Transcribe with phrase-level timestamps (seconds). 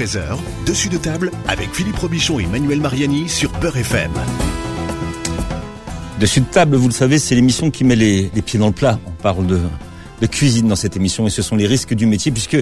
[0.00, 4.12] 13h, dessus de table avec Philippe Robichon et Manuel Mariani sur Beurre FM.
[6.18, 8.98] Dessus de table, vous le savez, c'est l'émission qui met les, pieds dans le plat.
[9.06, 9.60] On parle de,
[10.20, 12.56] de cuisine dans cette émission et ce sont les risques du métier puisque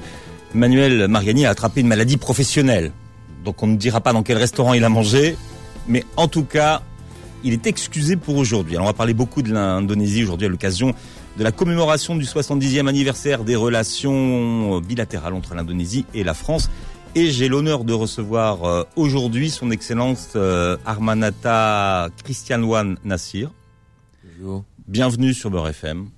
[0.52, 2.90] Manuel Mariani a attrapé une maladie professionnelle.
[3.44, 5.36] Donc on ne dira pas dans quel restaurant il a mangé,
[5.86, 6.82] mais en tout cas,
[7.44, 8.74] il est excusé pour aujourd'hui.
[8.74, 10.94] Alors on va parler beaucoup de l'Indonésie aujourd'hui à l'occasion
[11.38, 16.68] de la commémoration du 70e anniversaire des relations bilatérales entre l'Indonésie et la France.
[17.14, 23.52] Et j'ai l'honneur de recevoir euh, aujourd'hui son Excellence euh, Armanata Christianwan Nassir.
[24.24, 24.64] Bonjour.
[24.88, 26.08] Bienvenue sur Beurre FM.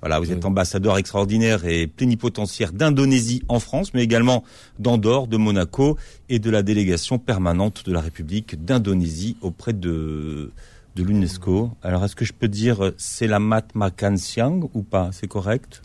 [0.00, 4.44] Voilà, vous êtes ambassadeur extraordinaire et plénipotentiaire d'Indonésie en France, mais également
[4.78, 5.96] d'Andorre, de Monaco
[6.28, 10.52] et de la délégation permanente de la République d'Indonésie auprès de,
[10.96, 11.70] de l'UNESCO.
[11.82, 15.10] Alors, est-ce que je peux dire euh, Selamat Makan Siang ou pas?
[15.12, 15.82] C'est correct?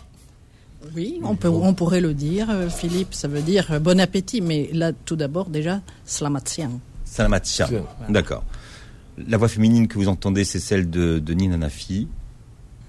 [0.95, 4.41] Oui, on, peut, on pourrait le dire, euh, Philippe, ça veut dire euh, bon appétit,
[4.41, 6.79] mais là, tout d'abord, déjà, Slamat Siang.
[7.03, 7.69] Salamat Siang,
[8.09, 8.43] d'accord.
[9.17, 12.07] La voix féminine que vous entendez, c'est celle de, de Nina Nafi.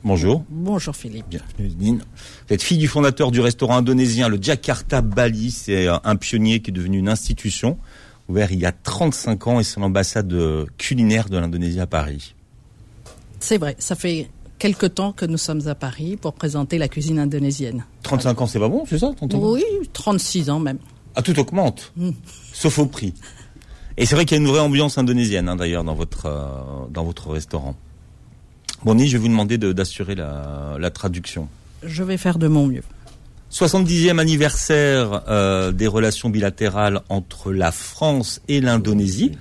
[0.03, 0.45] Bonjour.
[0.51, 1.27] Bonjour Philippe.
[1.29, 2.05] Bienvenue Nina.
[2.47, 5.51] Vous êtes fille du fondateur du restaurant indonésien, le Jakarta Bali.
[5.51, 7.79] C'est un pionnier qui est devenu une institution,
[8.29, 10.35] ouvert il y a 35 ans et c'est l'ambassade
[10.79, 12.35] culinaire de l'Indonésie à Paris.
[13.41, 17.19] C'est vrai, ça fait quelque temps que nous sommes à Paris pour présenter la cuisine
[17.19, 17.85] indonésienne.
[18.03, 20.79] 35 ans, c'est pas bon, c'est ça Oui, 36 ans même.
[21.15, 22.11] Ah, tout augmente, mm.
[22.53, 23.15] sauf au prix.
[23.97, 26.87] Et c'est vrai qu'il y a une vraie ambiance indonésienne, hein, d'ailleurs, dans votre euh,
[26.91, 27.75] dans votre restaurant.
[28.85, 31.49] Bonnie, je vais vous demander d'assurer la, la, traduction.
[31.83, 32.83] Je vais faire de mon mieux.
[33.57, 39.33] 70e anniversaire euh, des relations bilatérales entre la France et l'Indonésie.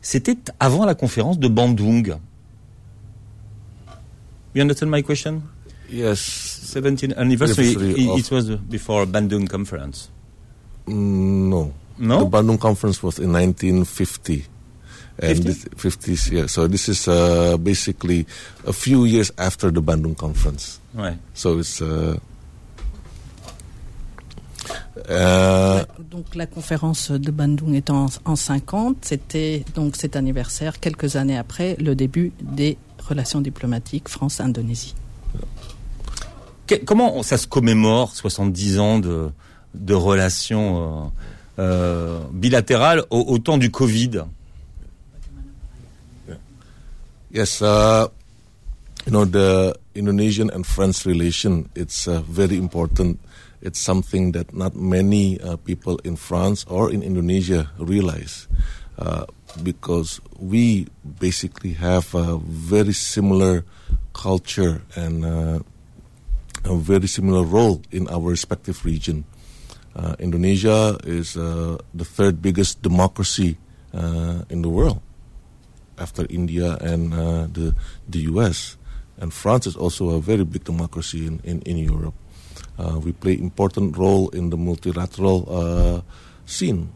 [0.00, 2.16] C'était avant la conférence de Bandung.
[4.54, 5.42] You understand my question?
[5.90, 6.72] Yes.
[6.74, 7.72] 17th anniversary.
[7.72, 10.08] It, it was before Bandung conference.
[10.86, 11.74] Mm, no.
[11.98, 12.24] No?
[12.24, 14.46] The Bandung conference was in 1950.
[15.20, 15.42] And 50?
[15.42, 16.46] This, 50s, yeah.
[16.46, 18.24] So this is uh, basically
[18.66, 20.80] a few years after the Bandung conference.
[20.94, 21.18] Ouais.
[21.34, 21.82] So it's.
[21.82, 22.18] Uh,
[25.10, 31.16] euh, donc la conférence de Bandung est en, en 50, c'était donc cet anniversaire quelques
[31.16, 34.94] années après le début des relations diplomatiques France-Indonésie.
[36.84, 39.30] Comment ça se commémore 70 ans de,
[39.74, 41.08] de relations
[41.58, 44.22] euh, euh, bilatérales au, au, temps du Covid?
[47.32, 48.06] Yes, uh,
[49.08, 51.70] you know the Indonesian and French relation.
[51.74, 53.18] It's uh, very important.
[53.62, 58.48] It's something that not many uh, people in France or in Indonesia realize.
[58.98, 59.24] Uh,
[59.62, 60.88] because we
[61.20, 63.64] basically have a very similar
[64.12, 65.60] culture and uh,
[66.66, 69.24] a very similar role in our respective region.
[69.96, 73.56] Uh, Indonesia is uh, the third biggest democracy
[74.50, 75.00] in the world
[75.96, 77.10] after India and
[77.56, 77.72] the
[78.04, 78.77] the U.S.
[79.20, 82.14] And France is also a very big democracy in in, in Europe.
[82.78, 86.02] Uh, we play important role in the multilateral
[86.46, 86.88] scene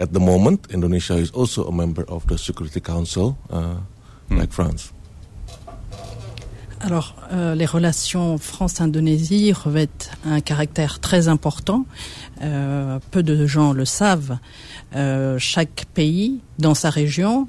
[0.00, 3.76] at the moment, Indonesia is also a member of the Security Council, uh,
[4.28, 4.38] hmm.
[4.38, 4.92] like France.
[6.82, 11.84] Alors, euh, les relations France-Indonésie revêtent un caractère très important.
[12.40, 14.38] Euh, peu de gens le savent.
[14.96, 17.48] Euh, chaque pays, dans sa région,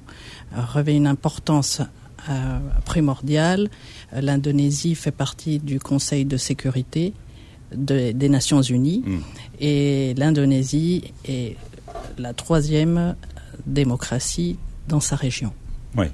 [0.53, 1.81] revêt une importance
[2.29, 3.69] euh, primordiale.
[4.13, 7.13] L'Indonésie fait partie du Conseil de sécurité
[7.75, 9.19] de, des Nations Unies hmm.
[9.59, 11.55] et l'Indonésie est
[12.17, 13.15] la troisième
[13.65, 15.53] démocratie dans sa région.
[15.97, 16.07] Oui.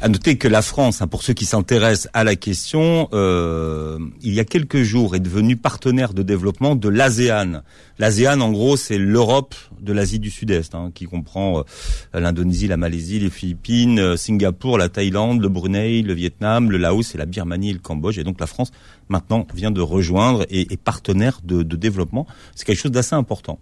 [0.00, 4.34] À noter que la France, hein, pour ceux qui s'intéressent à la question, euh, il
[4.34, 7.62] y a quelques jours est devenue partenaire de développement de l'ASEAN.
[7.98, 12.76] L'ASEAN, en gros, c'est l'Europe de l'Asie du Sud-Est, hein, qui comprend euh, l'Indonésie, la
[12.76, 17.26] Malaisie, les Philippines, euh, Singapour, la Thaïlande, le Brunei, le Vietnam, le Laos et la
[17.26, 18.18] Birmanie et le Cambodge.
[18.18, 18.72] Et donc la France,
[19.08, 22.26] maintenant, vient de rejoindre et est partenaire de, développement.
[22.56, 23.58] C'est quelque chose d'assez important.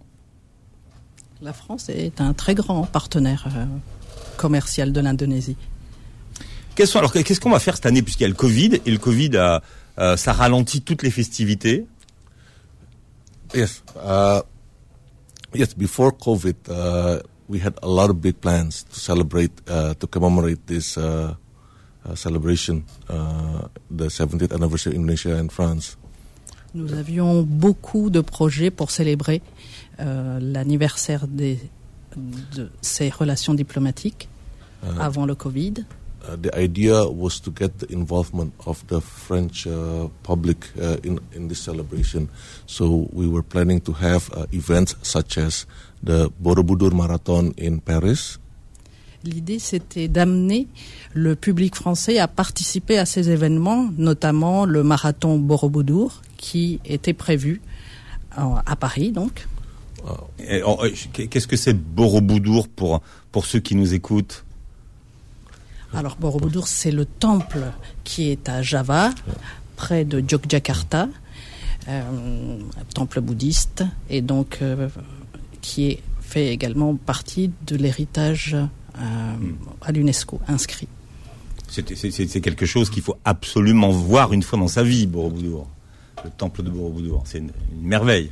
[1.41, 3.65] La France est un très grand partenaire euh,
[4.37, 5.57] commercial de l'Indonésie.
[6.95, 9.37] Alors qu'est-ce qu'on va faire cette année puisqu'il y a le Covid et le Covid
[9.37, 9.61] a,
[9.99, 11.85] euh, ça ralentit toutes les festivités?
[13.53, 14.41] Yes, uh,
[15.53, 15.75] yes.
[15.77, 20.65] Before COVID, uh, we had a lot of big plans to celebrate, uh, to commemorate
[20.65, 21.35] this uh,
[22.05, 25.97] uh, celebration, uh, the 70th anniversary of Indonesia and France.
[26.73, 29.43] Nous avions beaucoup de projets pour célébrer
[29.99, 31.55] euh, l'anniversaire de
[32.81, 34.27] ces relations diplomatiques
[34.83, 35.85] uh, avant le Covid.
[36.23, 41.19] Uh, the idea was to get the involvement of the French uh, public uh, in
[41.35, 42.29] in this celebration.
[42.65, 45.65] So we were planning to have uh, events such as
[46.01, 48.39] the Borobudur Marathon in Paris.
[49.23, 50.67] L'idée, c'était d'amener
[51.13, 57.61] le public français à participer à ces événements, notamment le marathon Borobudur, qui était prévu
[58.37, 59.47] euh, à Paris, donc.
[60.05, 60.77] Oh,
[61.13, 64.43] Qu'est-ce que c'est Borobudur pour, pour ceux qui nous écoutent?
[65.93, 67.65] Alors Borobudur, c'est le temple
[68.03, 69.11] qui est à Java,
[69.75, 71.07] près de Yogyakarta,
[71.87, 72.01] euh,
[72.59, 74.89] un temple bouddhiste, et donc euh,
[75.61, 79.35] qui est, fait également partie de l'héritage euh,
[79.81, 80.87] à l'UNESCO inscrit.
[81.69, 85.65] C'est quelque chose qu'il faut absolument voir une fois dans sa vie, Borobudur.
[86.23, 87.23] Le temple de Borobudur.
[87.25, 88.31] C'est une, une merveille.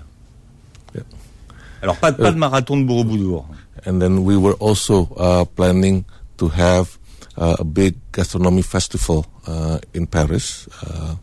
[1.82, 3.46] Alors, pas, pas de marathon de Borobudur.
[3.88, 6.04] And then we were also uh, planning
[6.38, 7.01] to have uh,
[7.38, 10.68] a big gastronomy festival uh, in Paris.
[10.84, 11.16] Uh,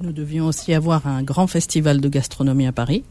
[0.00, 3.04] Nous devions aussi avoir un grand festival de gastronomie à Paris.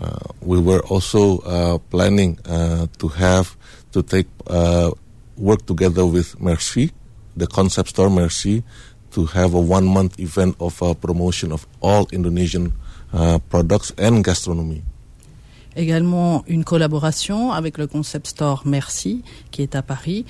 [0.00, 0.06] uh,
[0.40, 3.56] we were also uh, planning uh, to have
[3.92, 4.90] to take uh,
[5.36, 6.92] work together with Merci,
[7.36, 8.62] the concept store Merci,
[9.12, 12.72] to have a one month event of uh, promotion of all Indonesian
[13.12, 14.82] uh, products and gastronomy.
[15.76, 19.22] Également une collaboration avec le concept store Merci,
[19.52, 20.24] qui est à Paris,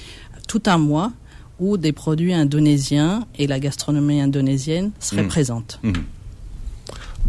[0.49, 1.13] tout un mois
[1.61, 5.29] où des produits indonésiens et la gastronomie indonésienne seraient Mm.
[5.29, 5.79] présentes.
[5.85, 6.05] Mhm.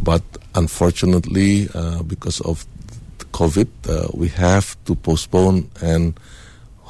[0.01, 0.23] But
[0.55, 2.65] unfortunately, uh, because of
[3.19, 6.13] the COVID, uh, we have to postpone, and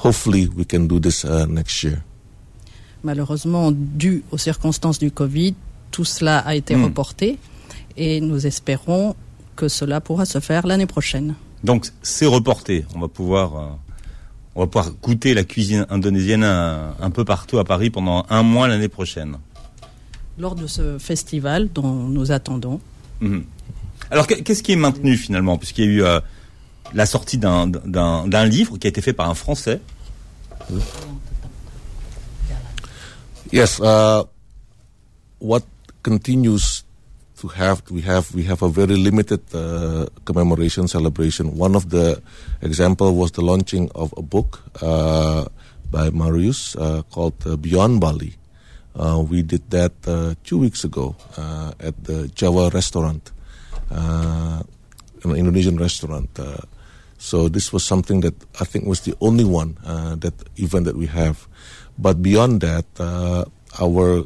[0.03, 2.01] hopefully we can do this uh, next year.
[3.03, 5.55] Malheureusement, dû aux circonstances du Covid,
[5.91, 6.83] tout cela a été Mm.
[6.85, 7.37] reporté
[7.97, 9.15] et nous espérons
[9.55, 11.35] que cela pourra se faire l'année prochaine.
[11.63, 12.85] Donc, c'est reporté.
[12.95, 13.67] On va pouvoir, euh,
[14.59, 18.44] on va pouvoir goûter la cuisine indonésienne un, un peu partout à Paris pendant un
[18.44, 19.38] mois l'année prochaine.
[20.38, 22.81] Lors de ce festival dont nous attendons,
[23.21, 23.44] Mhm.
[24.11, 25.57] Alors, qu'est- qu'est-ce qui est maintenu finalement?
[25.57, 26.19] Puisqu'il y a eu euh,
[26.94, 29.79] la sortie d'un- d'un d'un livre qui a été fait par un Français.
[33.51, 34.23] Yes, uh,
[35.41, 35.61] what
[36.03, 36.83] continues
[37.39, 41.56] to have we have we have a very limited uh, commemoration celebration.
[41.57, 42.21] One of the
[42.62, 45.45] example was the launching of a book uh,
[45.89, 48.36] by Marius uh, called uh, Beyond Bali.
[48.95, 51.15] Uh, we did that uh, two weeks ago
[51.80, 53.31] at the Java restaurant,
[53.89, 54.65] an
[55.24, 56.30] Indonesian restaurant.
[57.18, 59.77] So this was something that I think was the only one
[60.19, 61.47] that event that we have.
[61.97, 62.85] But beyond that,
[63.80, 64.25] our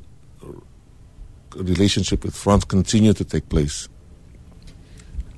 [1.58, 3.90] relationship with France continue to take place.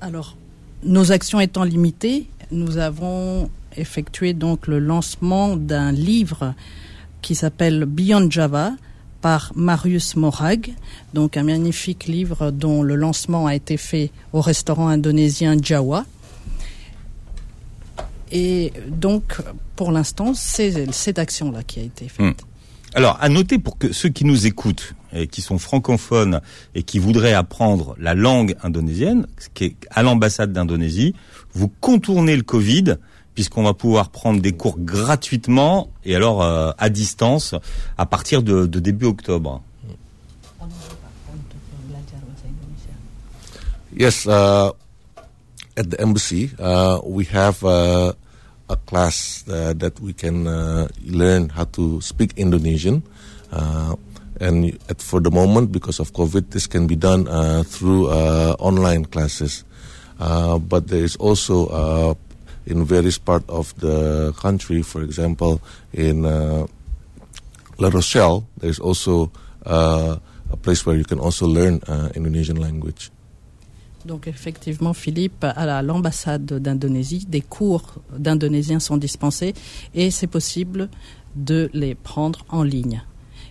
[0.00, 0.36] Alors,
[0.82, 6.54] nos actions étant limitées, nous avons effectué donc le lancement d'un livre
[7.22, 8.72] qui s'appelle Beyond Java
[9.20, 10.74] par Marius Morag,
[11.14, 16.04] donc un magnifique livre dont le lancement a été fait au restaurant indonésien Jawa.
[18.30, 19.38] Et donc,
[19.76, 22.44] pour l'instant, c'est cette action-là qui a été faite.
[22.94, 26.40] Alors, à noter pour que ceux qui nous écoutent et qui sont francophones
[26.74, 31.14] et qui voudraient apprendre la langue indonésienne, qui est à l'ambassade d'Indonésie,
[31.52, 32.96] vous contournez le Covid
[33.34, 37.54] puisqu'on va pouvoir prendre des cours gratuitement et alors euh, à distance
[37.98, 39.62] à partir de, début octobre.
[43.98, 44.72] Yes, uh,
[45.76, 48.12] at the embassy, uh, we have uh,
[48.68, 53.02] a class uh, that we can uh, learn how to speak Indonesian.
[54.40, 59.04] And for the moment, because of COVID, this can be done uh, through uh, online
[59.06, 59.64] classes.
[60.20, 62.14] Uh, but there is also uh,
[62.66, 65.60] in various parts of the country, for example,
[65.92, 66.66] in uh,
[67.78, 69.30] La Rochelle, there's also
[69.64, 70.16] uh,
[70.50, 71.80] a place where you can also learn
[72.14, 73.10] Indonesian language.
[74.04, 79.52] Donc effectivement, Philippe, à la- l'ambassade d'Indonésie, des cours d'indonésien sont dispensés
[79.94, 80.88] et c'est possible
[81.34, 83.02] de les prendre en ligne.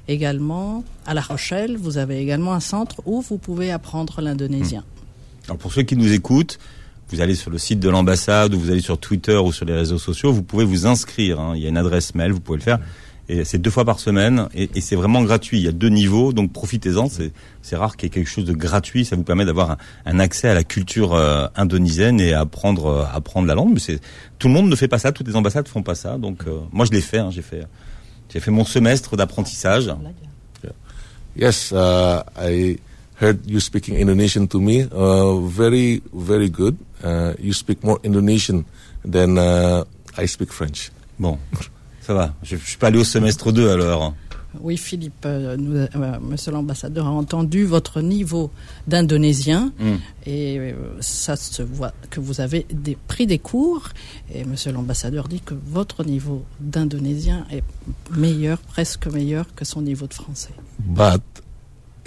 [0.08, 4.84] Également, à La Rochelle, vous avez également un centre où vous pouvez apprendre l'indonésien.
[5.48, 6.60] Alors pour ceux qui nous écoutent,
[7.10, 9.74] vous allez sur le site de l'ambassade ou vous allez sur Twitter ou sur les
[9.74, 11.40] réseaux sociaux, vous pouvez vous inscrire.
[11.40, 11.54] hein.
[11.56, 12.80] Il y a une adresse mail, vous pouvez le faire.
[13.28, 15.58] Et c'est deux fois par semaine et, et c'est vraiment gratuit.
[15.58, 17.08] Il y a deux niveaux, donc profitez-en.
[17.10, 19.04] C'est, rare qu'il y ait quelque chose de gratuit.
[19.06, 22.86] Ça vous permet d'avoir un, un accès à la culture euh, indonésienne et à apprendre,
[22.86, 23.74] euh, à apprendre la langue.
[23.74, 23.98] Mais
[24.38, 25.12] tout le monde ne fait pas ça.
[25.12, 26.20] Toutes les ambassades font pas ça.
[26.20, 27.18] Donc euh, moi je l'ai fait.
[27.18, 27.30] hein.
[27.32, 27.64] J'ai fait,
[28.29, 29.89] j'ai fait mon semestre d'apprentissage.
[31.38, 32.77] Yes, uh, I
[33.22, 34.84] heard you speaking Indonesian to me.
[34.89, 36.77] Uh, very, very good.
[37.03, 38.63] Uh, you speak more Indonesian
[39.03, 39.84] than uh,
[40.17, 40.91] I speak French.
[41.20, 41.38] Bon,
[42.01, 42.34] Ça va.
[42.41, 44.13] Je, je suis pas allé au semestre 2 alors.
[44.62, 45.88] Oui, Philippe, euh, nous, euh,
[46.22, 48.52] Monsieur l'ambassadeur a entendu votre niveau
[48.88, 49.94] d'indonésien Mm.
[50.26, 53.90] et euh, ça se voit que vous avez des- pris des cours
[54.34, 57.64] et Monsieur l'ambassadeur dit que votre niveau d'indonésien est
[58.16, 60.52] meilleur, presque meilleur que son niveau de français.
[60.80, 61.22] But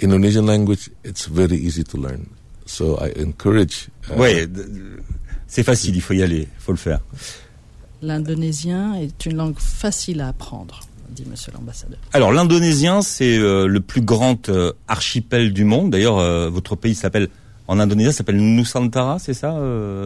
[0.01, 2.25] Indonesian language, it's very easy to learn.
[2.65, 3.89] So I encourage.
[4.09, 4.61] uh, Ouais, d-
[5.47, 7.01] c'est facile, il faut y aller, il faut le faire.
[8.01, 10.79] L'indonésien est une langue facile à apprendre,
[11.11, 11.99] dit Monsieur l'ambassadeur.
[12.13, 15.91] Alors l'indonésien, c'est euh, le plus grand euh, archipel du monde.
[15.91, 17.29] D'ailleurs, euh, votre pays s'appelle
[17.67, 19.51] en indonésien s'appelle Nusantara, c'est ça,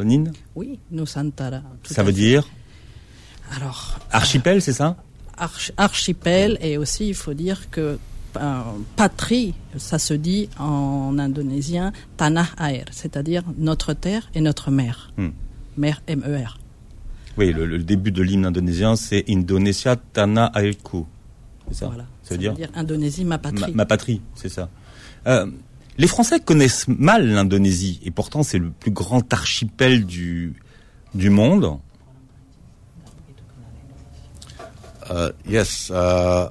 [0.04, 0.26] Nin?
[0.56, 1.62] Oui, Nusantara.
[1.82, 2.20] tout Ça veut fait.
[2.20, 2.48] dire
[3.56, 4.98] Alors, archipel, c'est ça?
[5.38, 7.98] arch- archipel et aussi il faut dire que
[8.96, 15.12] patrie, ça se dit en indonésien tanah air, c'est-à-dire notre terre et notre mer.
[15.18, 15.30] Hmm.
[15.78, 16.58] Mer M-E-R.
[17.38, 21.06] Oui, le, le début de l'hymne indonésien, c'est Indonesia Tanah Airku.
[21.70, 22.06] C'est ça Voilà.
[22.24, 23.74] Ça veut dire Indonésie, ma ma, patrie.
[23.74, 24.70] ma patrie, c'est ça.
[25.28, 25.48] Euh,
[25.98, 30.54] les Français connaissent mal l'Indonésie et pourtant c'est le plus grand archipel du
[31.14, 31.78] du monde.
[35.10, 36.48] Uh, yes, uh,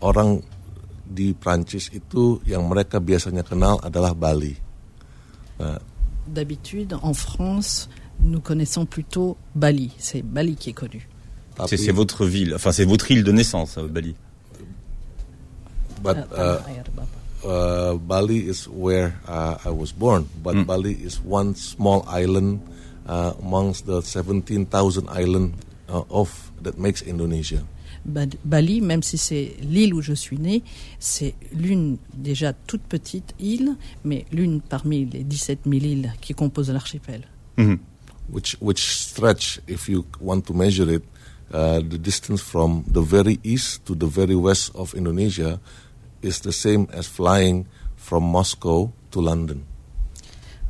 [0.00, 0.40] orang
[1.04, 4.54] di Prancis itu yang mereka biasanya kenal adalah Bali.
[5.58, 5.76] Uh,
[6.30, 7.90] D'habitude, en France,
[8.22, 9.90] nous connaissons plutôt Bali.
[9.98, 11.08] C'est Bali qui est connu.
[11.56, 14.14] C'est tapi- c'est votre ville, enfin c'est votre île de naissance, euh, Bali.
[16.02, 16.58] but Euh,
[17.44, 20.24] uh, uh, Bali is where uh, I was born.
[20.42, 20.64] But Mm.
[20.66, 22.60] Bali is one small island
[23.06, 25.52] uh, amongst the 17,000 islands
[25.88, 26.30] uh, of
[26.62, 27.60] that makes Indonesia.
[28.04, 30.62] Ba- Bali, même si c'est l'île où je suis né,
[30.98, 36.70] c'est l'une déjà toute petite île, mais l'une parmi les 17 000 îles qui composent
[36.70, 37.24] l'archipel.
[37.58, 37.78] Mhm.
[38.30, 41.02] Which which stretch, if you want to measure it,
[41.52, 45.60] uh, the distance from the very east to the very west of Indonesia
[46.22, 49.62] is the same as flying from Moscow to London.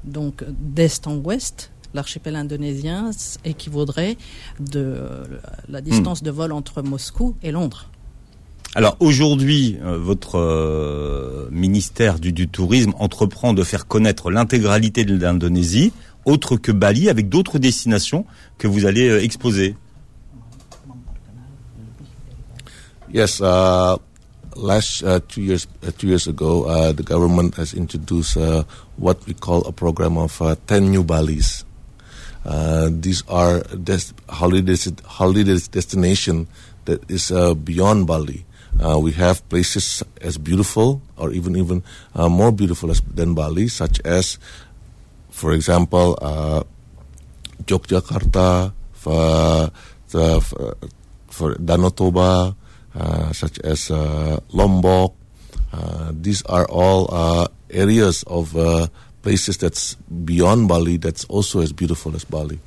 [0.04, 3.10] Donc d'est en ouest, l'archipel indonésien
[3.44, 4.16] équivaudrait
[4.58, 5.24] de
[5.68, 7.90] la distance de vol entre Moscou et Londres.
[8.76, 15.16] Alors aujourd'hui, euh, votre euh, ministère du, du tourisme entreprend de faire connaître l'intégralité de
[15.16, 15.92] l'Indonésie,
[16.24, 18.24] autre que Bali, avec d'autres destinations
[18.58, 19.76] que vous allez euh, exposer.
[23.12, 23.96] Yes, uh,
[24.56, 28.62] last uh, two years uh, two years ago, uh, the government has introduced uh,
[28.96, 31.64] what we call a program of uh, ten new Balis.
[32.44, 36.46] Uh, these are des- holiday holiday destination
[36.84, 38.46] that is uh, beyond Bali.
[38.78, 41.82] Uh, we have places as beautiful, or even even
[42.14, 44.38] uh, more beautiful as, than Bali, such as,
[45.40, 46.62] for example, uh,
[47.64, 49.72] Yogyakarta, for,
[50.12, 50.76] the, for,
[51.28, 52.54] for Danau Toba,
[52.94, 55.16] uh, such as uh, Lombok.
[55.72, 58.86] Uh, these are all uh, areas of uh,
[59.22, 59.94] places that's
[60.24, 62.58] beyond Bali that's also as beautiful as Bali.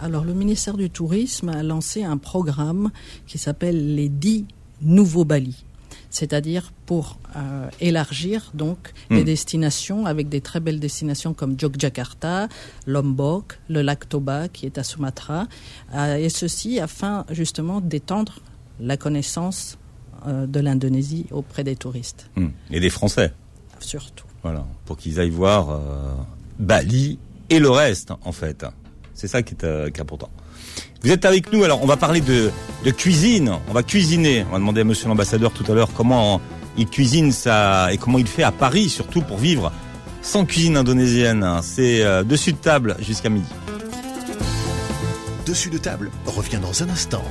[0.00, 2.90] Alors le ministère du Tourisme a lancé un programme
[3.26, 4.46] qui s'appelle les 10
[4.80, 5.62] nouveaux Bali.
[6.10, 9.24] C'est-à-dire pour euh, élargir donc les Hmm.
[9.24, 12.48] destinations avec des très belles destinations comme Yogyakarta,
[12.86, 15.46] Lombok, le lac Toba qui est à Sumatra,
[15.94, 18.40] euh, et ceci afin justement d'étendre
[18.80, 19.78] la connaissance
[20.26, 22.48] euh, de l'Indonésie auprès des touristes, Hmm.
[22.70, 23.32] Et des Français,
[23.78, 24.26] surtout.
[24.42, 25.80] voilà, pour qu'ils aillent voir
[26.58, 28.64] Bali et le reste, en fait.
[29.14, 30.30] C'est ça qui est, qui est important.
[31.02, 32.50] Vous êtes avec nous, alors on va parler de,
[32.90, 34.44] cuisine, on va cuisiner.
[34.48, 36.40] On va demander à monsieur l'ambassadeur tout à l'heure comment
[36.76, 39.72] il cuisine ça et comment il fait à Paris, surtout pour vivre
[40.22, 41.46] sans cuisine indonésienne.
[41.62, 43.48] C'est euh, dessus de table jusqu'à midi.
[45.46, 47.24] Dessus de table revient dans un instant.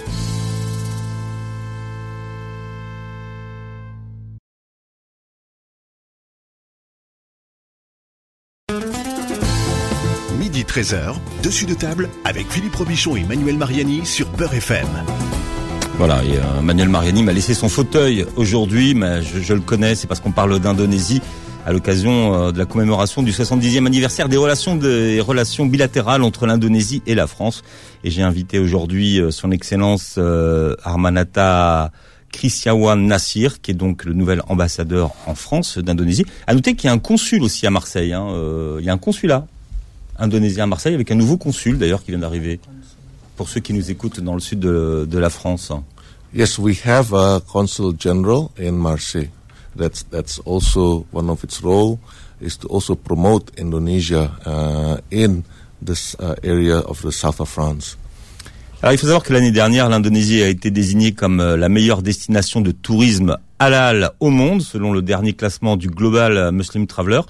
[10.69, 14.85] 13h, dessus de table avec Philippe Robichon et Manuel Mariani sur Beurre FM.
[15.97, 20.19] Voilà, euh, Manuel Mariani m'a laissé son fauteuil aujourd'hui, mais je, le connais, c'est parce
[20.19, 21.23] qu'on parle d'Indonésie
[21.65, 24.75] à l'occasion euh, de la commémoration du 70e anniversaire des relations,
[25.65, 27.63] bilatérales entre l'Indonésie et la France.
[28.03, 30.19] Et j'ai invité aujourd'hui euh, son Excellence
[30.83, 31.91] Armanata
[32.31, 36.25] Krisyawan Nassir, qui est donc le nouvel ambassadeur en France d'Indonésie.
[36.45, 38.13] À noter qu'il y a un consul aussi à Marseille.
[38.13, 38.27] Hein,
[38.77, 39.47] il y a un consulat
[40.19, 42.59] indonésien à Marseille avec un nouveau consul d'ailleurs qui vient d'arriver.
[43.35, 45.71] Pour ceux qui nous écoutent dans le sud de, de la France.
[46.33, 49.29] Yes, we have a consul general in Marseille.
[49.75, 51.99] That's that's also one of its role
[52.41, 55.43] is to also promote Indonesia uh, in
[55.81, 57.97] this uh, area of the south of France.
[58.81, 62.01] Alors il faut savoir que l'année dernière, l'Indonésie a été désignée comme euh, la meilleure
[62.01, 67.21] destination de tourisme halal au monde, selon le dernier classement du Global Muslim Traveler.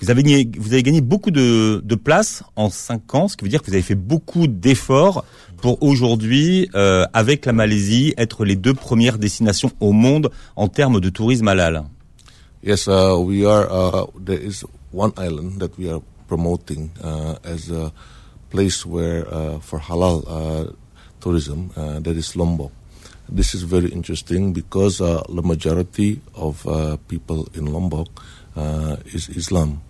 [0.00, 3.44] Vous avez gagné, vous avez gagné beaucoup de, de places en cinq ans, ce qui
[3.44, 5.24] veut dire que vous avez fait beaucoup d'efforts
[5.62, 11.00] pour aujourd'hui, euh, avec la Malaisie, être les deux premières destinations au monde en termes
[11.00, 11.84] de tourisme halal.
[12.62, 13.66] Yes, uh, we are.
[13.70, 17.92] Uh, there is one island that we are promoting uh, as a
[18.50, 20.72] place where uh, for halal uh,
[21.20, 21.70] tourism.
[21.76, 22.72] Uh, that is Lombok.
[23.28, 28.08] This is very interesting because uh, the majority of uh, people in Lombok
[28.56, 29.80] uh, is Islam,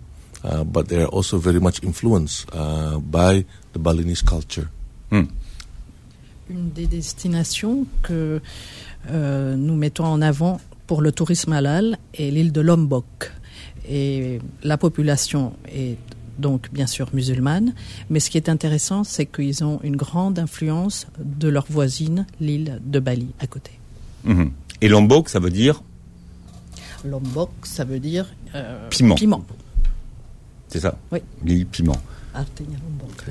[0.43, 4.69] uh, but they are also very much influenced uh, by the Balinese culture.
[5.11, 5.29] Hmm.
[6.49, 8.41] Une des destinations que
[9.09, 13.31] euh, nous mettons en avant pour le tourisme halal est l'île de Lombok.
[13.89, 15.97] Et la population est
[16.37, 17.73] donc bien sûr musulmane,
[18.09, 22.79] mais ce qui est intéressant, c'est qu'ils ont une grande influence de leur voisine, l'île
[22.85, 23.71] de Bali, à côté.
[24.23, 24.51] Mhm.
[24.81, 25.81] Et Lombok, ça veut dire,
[27.05, 28.25] Lombok, ça veut dire
[28.55, 29.15] euh, Piment.
[29.15, 29.43] Piment.
[30.67, 31.19] c'est ça Oui.
[31.43, 31.97] L'île Piment.
[32.33, 33.23] Artenia Lombok.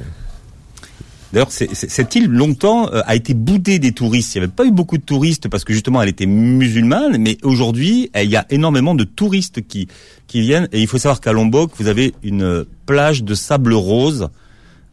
[1.33, 4.35] D'ailleurs, cette île longtemps euh, a été boudée des touristes.
[4.35, 7.37] Il n'y avait pas eu beaucoup de touristes parce que justement elle était musulmane, mais
[7.43, 9.89] aujourd'hui eh, il y a énormément de touristes qui
[10.27, 10.69] qui viennent.
[10.73, 14.29] Et il faut savoir qu'à Lombok, vous avez une euh, plage de sable rose.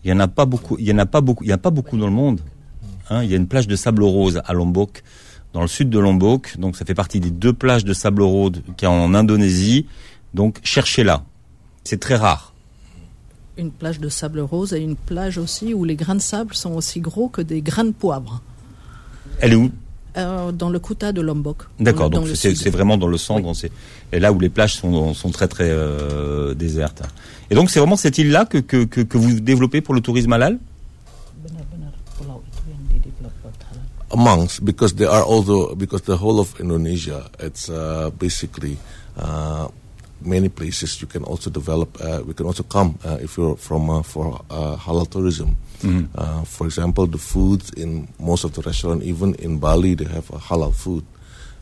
[0.03, 0.75] Il y en a pas beaucoup.
[0.79, 1.43] Il y en a pas beaucoup.
[1.43, 2.41] Il a pas beaucoup dans le monde.
[3.09, 5.03] Hein, il y a une plage de sable rose à Lombok,
[5.53, 6.57] dans le sud de Lombok.
[6.57, 9.85] Donc ça fait partie des deux plages de sable rose qu'il y a en Indonésie.
[10.33, 11.23] Donc cherchez-la.
[11.83, 12.52] C'est très rare.
[13.57, 16.73] Une plage de sable rose et une plage aussi où les grains de sable sont
[16.73, 18.41] aussi gros que des grains de poivre.
[19.39, 19.71] Elle est où?
[20.17, 21.63] Euh, dans le Kuta de Lombok.
[21.79, 23.69] D'accord, donc c'est vraiment dans le centre, Oui.
[24.11, 27.01] et là où les plages sont, sont très très euh, désertes.
[27.49, 30.33] Et donc c'est vraiment cette île-là que, que, que, que vous développez pour le tourisme
[30.33, 30.59] halal?
[34.11, 38.77] Amongst because they are also because the whole of Indonesia it's uh, basically
[39.17, 39.67] uh,
[40.25, 43.89] many places you can also develop uh, we can also come uh, if you're from
[43.89, 45.55] uh, for uh, halal tourism.
[46.15, 50.29] Uh, for example the foods in most of the restaurant even in Bali they have
[50.31, 51.03] a halal food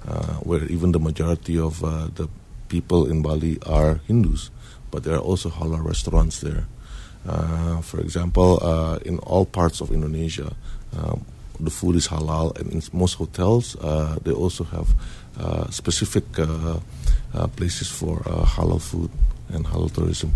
[0.08, 2.28] uh, where even the majority of uh, the
[2.70, 4.52] people in Bali are Hindus
[4.92, 6.68] but there are also halal restaurants there.
[7.28, 10.54] Uh, for example, uh, in all parts of Indonesia,
[10.98, 11.26] um,
[11.64, 14.88] the food is halal, and in most hotels, uh, they also have
[15.40, 16.46] uh, specific uh,
[17.34, 19.10] uh, places for uh, halal food
[19.54, 20.30] and halal tourism.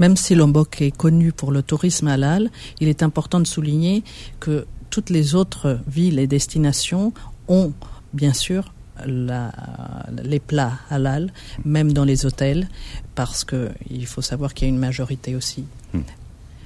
[0.00, 4.02] Même si Lombok est connu pour le tourisme halal, il est important de souligner
[4.40, 7.12] que toutes les autres villes et destinations
[7.48, 7.72] ont
[8.12, 8.72] bien sûr
[9.06, 9.52] la-
[10.22, 11.32] les plats halal,
[11.64, 12.68] même dans les hôtels,
[13.14, 15.64] parce que il faut savoir qu'il y a une majorité aussi.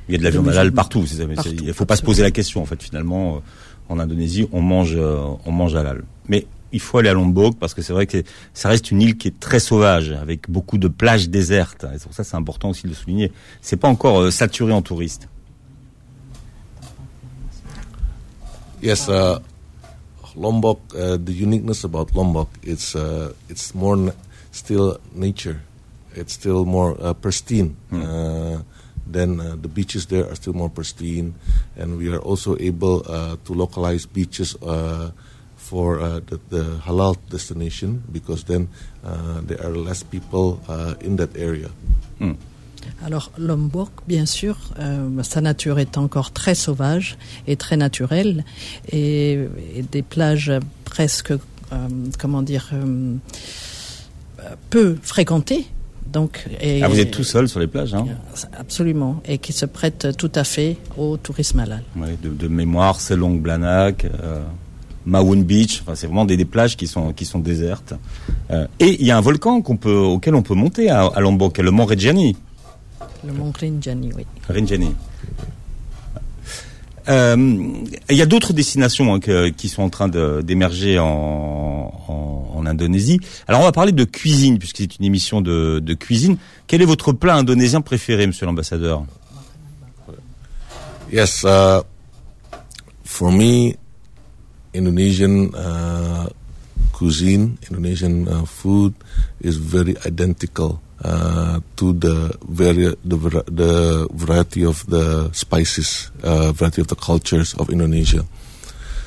[0.08, 1.04] Il y a de la De viande halal partout.
[1.06, 3.36] Il ne faut pas se poser la question en fait finalement.
[3.36, 3.40] euh,
[3.90, 6.04] En Indonésie, on mange, euh, on mange halal.
[6.28, 9.16] Mais il faut aller à Lombok parce que c'est vrai que ça reste une île
[9.16, 11.86] qui est très sauvage, avec beaucoup de plages désertes.
[11.94, 13.32] Et pour ça, c'est important aussi de le souligner.
[13.62, 15.28] C'est pas encore euh, saturé en touristes.
[18.82, 19.38] Yes, uh,
[20.36, 20.80] Lombok.
[20.94, 23.96] Uh, the uniqueness about Lombok, it's uh, it's more
[24.52, 25.56] still nature.
[26.14, 27.74] It's still more uh, pristine.
[27.92, 28.58] Uh,
[29.10, 31.34] then uh, the beaches there are still more pristine,
[31.76, 35.10] and we are also able uh, to localize beaches uh,
[35.56, 38.68] for uh, the, the halal destination because then
[39.04, 41.70] uh, there are less people uh, in that area.
[43.04, 48.44] Alors Lombok, bien sûr, euh, sa nature est encore très sauvage et très naturelle,
[48.90, 49.38] et,
[49.74, 50.52] et des plages
[50.84, 51.38] presque, euh,
[52.18, 53.16] comment dire, euh,
[54.70, 55.66] peu fréquentées.
[56.12, 58.06] Donc, et, Ah, vous êtes tout seul sur les plages, hein
[58.58, 61.82] Absolument, et qui se prêtent tout à fait au tourisme halal.
[61.96, 64.42] Ouais, de, de mémoire, Selong Blanak, euh,
[65.04, 65.82] Mawoon Beach.
[65.82, 67.94] Enfin, c'est vraiment des, des plages qui sont qui sont désertes.
[68.50, 71.20] Euh, et il y a un volcan qu'on peut auquel on peut monter à, à
[71.20, 72.36] Lombok, le mont Reggiani.
[73.26, 74.24] Le mont Rinjani, oui.
[74.48, 74.94] Rinjani.
[77.08, 77.36] Euh,
[78.10, 79.20] Il y a d'autres destinations hein,
[79.56, 81.94] qui sont en train d'émerger en,
[82.66, 83.18] Indonésie.
[83.46, 86.36] Alors on va parler de cuisine puisque c'est une émission de, de cuisine.
[86.66, 89.06] Quel est votre plat indonésien préféré, Monsieur l'ambassadeur?
[91.10, 91.80] Yes, uh,
[93.04, 93.72] for me,
[94.74, 96.28] Indonesian uh,
[96.92, 98.92] cuisine, Indonesian uh, food
[99.42, 106.80] is very identical uh, to the vari- the, the variety of the spices, uh, variety
[106.80, 108.24] of the cultures of Indonesia.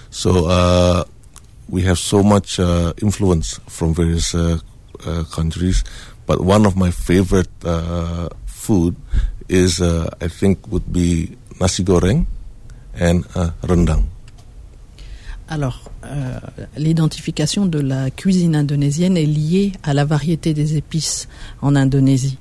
[0.09, 1.03] So uh,
[1.67, 4.59] we have so much uh, influence from various uh,
[5.31, 5.83] countries,
[6.27, 7.51] but one of my favorite
[8.45, 8.95] food
[9.49, 12.27] is, uh, I think, would be nasi goreng
[12.95, 13.23] and
[13.63, 14.10] rendang.
[15.51, 16.39] Alors, euh,
[16.77, 21.27] l'identification de la cuisine indonésienne est liée à la variété des épices
[21.61, 22.37] en Indonésie.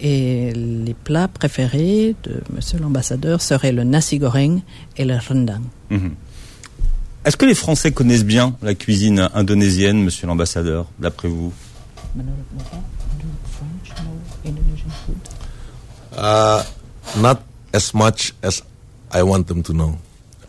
[0.00, 4.58] Et les plats préférés de Monsieur l'ambassadeur seraient le nasi goreng
[4.96, 5.62] et le rendang.
[5.90, 6.16] Mhm.
[7.24, 11.52] Est-ce que les Français connaissent bien la cuisine indonésienne, monsieur l'ambassadeur, d'après vous?
[16.18, 16.62] Uh,
[17.18, 17.38] not
[17.72, 18.64] as much as
[19.14, 19.96] I want them to know.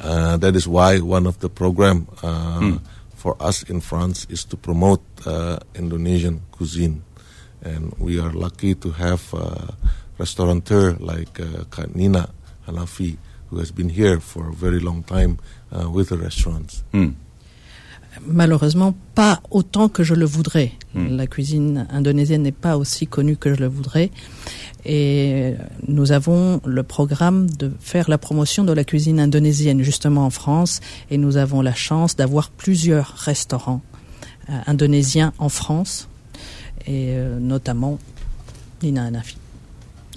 [0.03, 2.77] Uh, that is why one of the program uh,
[3.15, 7.03] for us in France is to promote uh, Indonesian cuisine,
[7.63, 9.73] and we are lucky to have a
[10.17, 12.29] restaurateur like uh, Kak Nina
[12.67, 13.15] Hanafi,
[13.49, 15.39] who has been here for a very long time
[15.71, 16.83] uh, with the restaurants.
[16.91, 17.11] Hmm.
[18.21, 20.73] Malheureusement, pas autant que je le voudrais.
[20.93, 24.11] La cuisine indonésienne n'est pas aussi connue que je le voudrais.
[24.85, 25.53] Et
[25.87, 30.81] nous avons le programme de faire la promotion de la cuisine indonésienne justement en France.
[31.09, 33.81] Et nous avons la chance d'avoir plusieurs restaurants
[34.49, 36.09] euh, indonésiens en France.
[36.85, 37.97] Et euh, notamment
[38.81, 39.37] Nina Hanafi.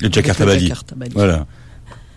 [0.00, 0.72] Le Jakarta Bali.
[1.14, 1.46] Voilà.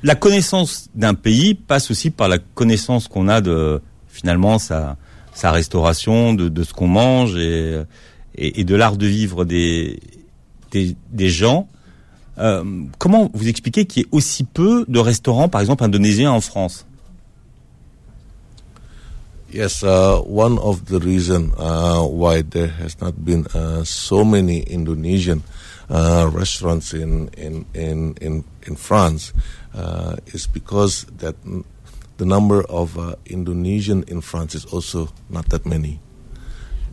[0.01, 4.97] La connaissance d'un pays passe aussi par la connaissance qu'on a de finalement sa,
[5.33, 7.81] sa restauration, de, de ce qu'on mange et,
[8.35, 9.99] et, et de l'art de vivre des,
[10.71, 11.67] des, des gens.
[12.39, 12.63] Euh,
[12.97, 16.86] comment vous expliquez qu'il y ait aussi peu de restaurants, par exemple, indonésiens en France?
[19.52, 24.60] Yes, uh, one of the reason uh, why there has not been uh, so many
[24.60, 25.41] Indonesian
[25.89, 29.34] uh, restaurants in in in in, in France
[29.73, 31.36] uh, is because that
[32.17, 35.99] the number of uh, Indonesian in France is also not that many.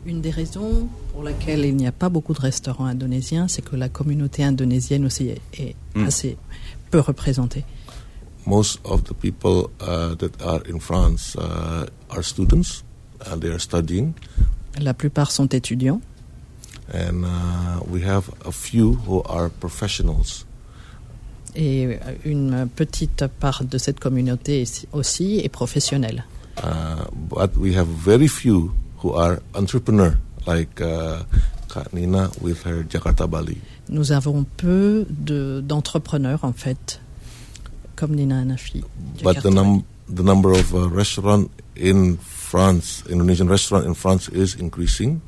[0.06, 3.74] Une des raisons pour laquelle il n'y a pas beaucoup de restaurants indonésiens, c'est que
[3.74, 6.04] la communauté indonésienne aussi est, est Mm.
[6.06, 6.36] assez
[6.90, 7.64] peu représentée.
[8.46, 12.84] Most of the people uh, that are in France uh, are students.
[13.26, 14.12] Uh, they are studying,
[14.80, 16.00] La plupart sont étudiants
[16.92, 20.44] and uh, we have a few who are professionals.
[21.56, 26.24] et une petite part de cette communauté aussi est professionnelle.
[26.58, 28.70] Uh, but we have very few
[29.02, 31.22] who are entrepreneur, like uh,
[31.92, 33.58] Nina with her Jakarta Bali.
[33.88, 37.00] Nous avons peu de- d'entrepreneurs en fait,
[37.96, 38.82] comme Nina Hanafi.
[39.22, 44.28] But Jakarta the, num- the number of uh, restaurant in France, Indonesian restaurant in France,
[44.30, 45.20] is increasing.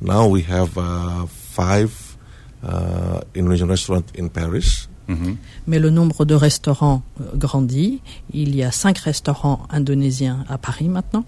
[0.00, 2.16] Now we have uh, five
[2.62, 4.88] uh, Indonesian restaurant in Paris.
[5.06, 5.36] Mhm.
[5.66, 8.00] Mais le nombre de restaurants euh, grandit.
[8.32, 11.24] Il y a cinq restaurants indonésiens à Paris maintenant.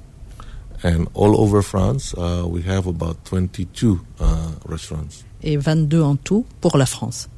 [0.84, 4.24] And all over France, uh, we have about 22 uh,
[4.68, 5.24] restaurants.
[5.42, 7.28] et 22 en tout pour la France.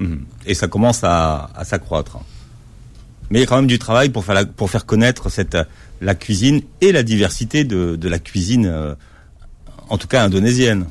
[0.00, 0.24] Mhm.
[0.46, 2.18] Et ça commence à, à s'accroître.
[3.30, 5.56] Mais il y a quand même du travail pour faire, la- pour faire connaître cette,
[6.00, 8.94] la cuisine et la diversité de, de la cuisine, euh,
[9.90, 10.86] en tout cas indonésienne.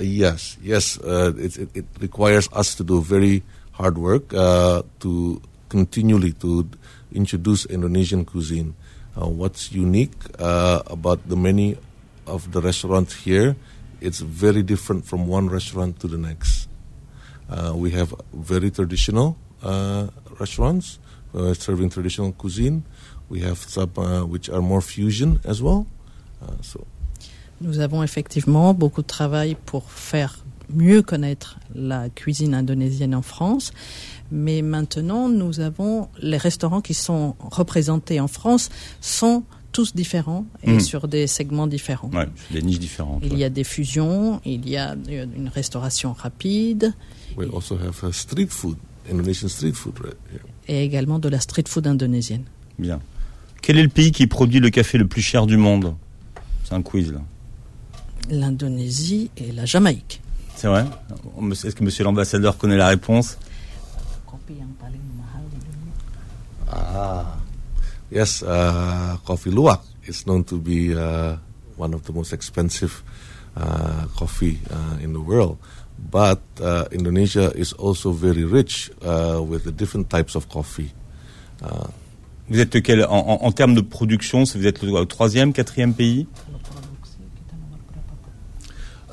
[0.00, 0.98] Yes, yes.
[1.04, 6.66] Uh, it, it, it requires us to do very hard work uh, to continually to
[7.12, 8.72] introduce Indonesian cuisine.
[9.16, 11.76] Uh, what's unique uh, about the many
[12.26, 13.56] of the restaurants here?
[14.00, 16.68] It's very different from one restaurant to the next.
[17.50, 20.06] Uh, we have very traditional uh,
[20.38, 20.98] restaurants
[21.34, 22.84] uh, serving traditional cuisine.
[23.28, 25.86] We have some uh, which are more fusion as well.
[26.62, 26.86] So
[27.60, 30.38] Nous avons effectivement beaucoup de travail pour faire
[30.74, 33.72] mieux connaître la cuisine indonésienne en France.
[34.32, 40.72] Mais maintenant, nous avons les restaurants qui sont représentés en France sont tous différents et
[40.72, 40.80] Mhm.
[40.80, 42.10] sur des segments différents.
[42.12, 43.22] Ouais, des niches différentes.
[43.24, 43.38] Il ouais.
[43.38, 46.92] y a des fusions, il y a une restauration rapide
[47.36, 48.76] We also have uh, street food,
[49.10, 50.42] Indonesian street food right here.
[50.66, 52.42] et également de la street food indonésienne.
[52.80, 52.98] Bien.
[53.62, 55.94] Quel est le pays qui produit le café le plus cher du monde?
[56.64, 57.20] C'est un quiz là.
[58.30, 60.20] L'Indonésie et la Jamaïque.
[60.60, 60.84] C'est vrai
[61.64, 63.38] Est-ce que monsieur l'ambassadeur connaît la réponse
[66.70, 67.36] Ah,
[68.12, 71.36] yes, uh, coffee luwak is known to be uh,
[71.78, 73.02] one of the most expensive
[73.56, 75.56] uh, coffee uh, in the world.
[75.98, 80.92] But uh, Indonesia is also very rich uh, with the different types of coffee.
[81.62, 81.88] Uh,
[82.50, 86.26] Vous êtes quel, en, en- en termes de production, vous êtes le troisième, quatrième pays?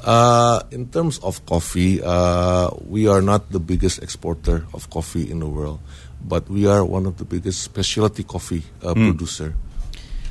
[0.05, 5.39] Uh, in terms of coffee, uh, we are not the biggest exporter of coffee in
[5.39, 5.79] the world,
[6.27, 9.53] but we are one of the biggest specialty coffee uh, producer.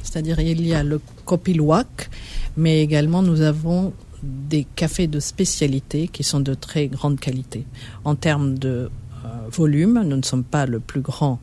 [0.03, 2.09] C'est-à-dire il y a le kopi luwak,
[2.57, 7.67] mais également nous avons des cafés de spécialité qui sont de très grande qualité.
[8.05, 8.89] En termes de
[9.27, 10.03] euh, volume.
[10.05, 11.39] Nous ne sommes pas le plus grand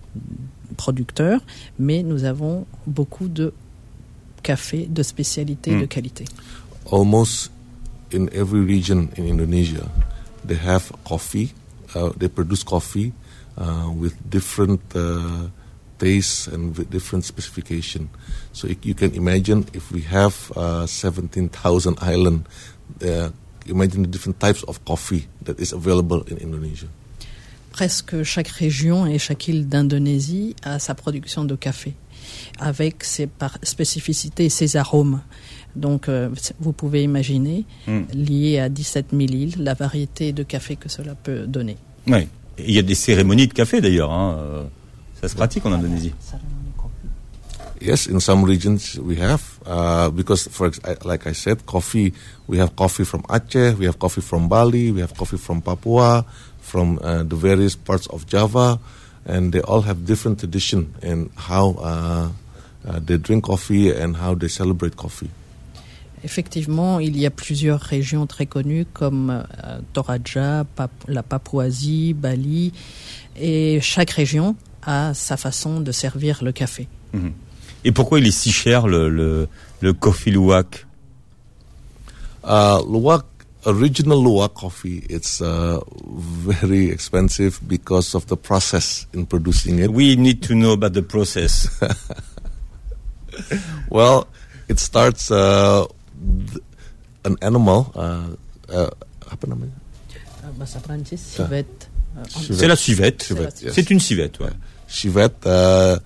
[0.77, 1.39] producteur,
[1.79, 3.53] mais nous avons beaucoup de
[4.41, 5.81] café de spécialité Mm.
[5.81, 6.25] de qualité.
[6.91, 7.51] Almost
[8.13, 9.89] in every region in Indonesia,
[10.45, 11.53] they have coffee.
[11.95, 13.13] Uh, they produce coffee
[13.57, 15.47] uh, with different uh,
[15.99, 18.09] tastes and with different specification.
[18.51, 22.45] So you- you can imagine if we have uh, 17,000 island,
[23.05, 23.29] uh,
[23.67, 26.87] imagine the different types of coffee that is available in Indonesia.
[27.71, 31.93] Presque chaque région et chaque île d'Indonésie a sa production de café,
[32.59, 33.27] avec ses
[33.63, 35.21] spécificités et ses arômes.
[35.75, 38.01] Donc, euh, vous pouvez imaginer, Mm.
[38.13, 41.77] lié à 17 000 îles, la variété de café que cela peut donner.
[42.07, 42.27] Oui.
[42.57, 44.11] Et il y a des cérémonies de café d'ailleurs.
[44.11, 44.35] Hein.
[44.37, 44.63] euh,
[45.21, 46.13] Ça se pratique en Indonésie.
[47.81, 52.13] Yes, in some regions we have uh, because, for ex- I- like I said, coffee.
[52.47, 56.25] We have coffee from Aceh, we have coffee from Bali, we have coffee from Papua,
[56.61, 58.79] from uh, the various parts of Java,
[59.25, 62.29] and they all have different tradition in how uh,
[62.87, 65.29] uh, they drink coffee and how they celebrate coffee.
[66.23, 69.29] Effectivement, il y a plusieurs régions très connues comme
[69.63, 72.71] euh, Toraja, Pap- la Papouasie, Bali,
[73.37, 76.87] et chaque région a sa façon de servir le café.
[77.83, 79.47] Et pourquoi il est si cher le, le,
[79.81, 80.85] le coffee luwak?
[82.45, 83.25] Uh, Luwak,
[83.65, 89.89] original Luwak coffee, it's uh, very expensive because of the process in producing it.
[89.91, 91.67] We need to know about the process.
[93.89, 94.27] Well,
[94.67, 95.85] it starts uh,
[96.23, 96.63] th-
[97.25, 97.91] an animal.
[97.95, 98.35] Uh,
[98.71, 98.89] uh,
[99.29, 99.75] apa namanya?
[101.21, 101.89] civette.
[102.29, 103.23] C'est la civette.
[103.23, 103.73] Civette, yes.
[103.73, 104.53] C'est une civette, ouais.
[104.87, 105.33] Civet.
[105.45, 105.97] Uh,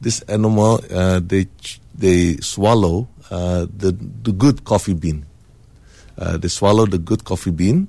[0.00, 1.48] this animal, uh, they
[1.96, 5.24] they swallow uh, the the good coffee bean.
[6.18, 7.88] Uh, they swallow the good coffee bean,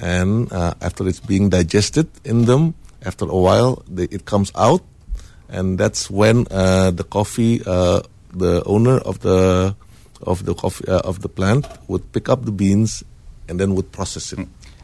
[0.00, 2.74] and uh, after it's being digested in them,
[3.06, 4.82] after a while, they, it comes out,
[5.48, 8.02] and that's when uh, the coffee, uh,
[8.34, 9.76] the owner of the
[10.26, 13.04] of the coffee uh, of the plant would pick up the beans
[13.48, 14.40] and then would process it.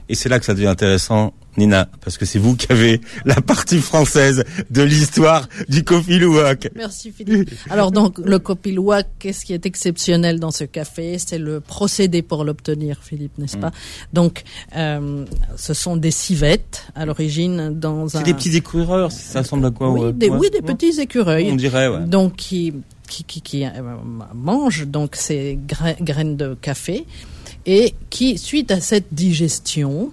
[0.09, 3.37] Et c'est là que ça devient intéressant, Nina, parce que c'est vous qui avez la
[3.41, 6.69] partie française de l'histoire du coffee luwak.
[6.75, 7.51] Merci Philippe.
[7.71, 11.17] Alors donc le copilois, qu'est-ce qui est exceptionnel dans ce café?
[11.19, 13.71] C'est le procédé pour l'obtenir, Philippe, n'est-ce pas?
[14.13, 14.43] Donc
[14.75, 15.25] euh,
[15.57, 18.19] ce sont des civettes à l'origine dans un.
[18.19, 20.13] C'est des petits écureurs, ça ressemble à quoi oui, ouais?
[20.13, 20.39] des, Ouais.
[20.41, 21.51] oui, des petits écureuils.
[21.53, 22.05] On dirait, ouais.
[22.07, 22.73] Donc qui
[23.11, 23.71] qui qui, qui, euh,
[24.35, 27.05] mangent donc ces gra- graines de café
[27.67, 30.13] et qui suite à cette digestion,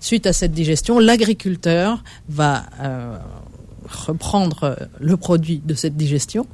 [0.00, 3.16] suite à cette digestion, l'agriculteur va euh,
[4.06, 6.46] reprendre le produit de cette digestion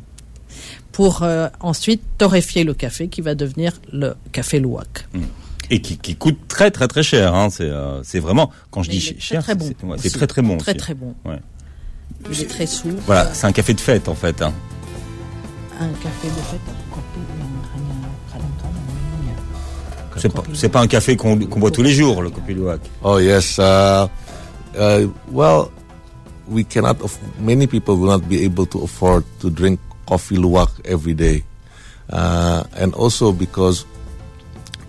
[0.93, 5.07] pour euh, ensuite torréfier le café qui va devenir le café louac.
[5.71, 7.35] Et qui, qui coûte très très très cher.
[7.35, 7.49] Hein.
[7.51, 10.27] C'est euh, vraiment, quand je Mais dis très, cher, très c'est- bon c'est ouais, très
[10.27, 10.57] très bon.
[10.59, 10.79] Très aussi.
[10.79, 11.15] très bon.
[11.25, 11.39] Ouais.
[12.33, 12.95] Il est très souple.
[13.07, 14.41] Voilà, c'est un café de fête en fait.
[14.43, 14.53] Hein.
[15.81, 16.61] Un café de fête.
[20.17, 22.57] C'est pas, c'est pas un café qu'on qu'on boit tous les jours, le coffee.
[23.05, 23.59] Oh yes.
[23.61, 24.09] Uh,
[24.77, 25.71] uh, well,
[26.49, 27.01] we cannot.
[27.05, 31.45] Aff- many people will not be able to afford to drink coffee luwak every day,
[32.11, 33.87] uh, and also because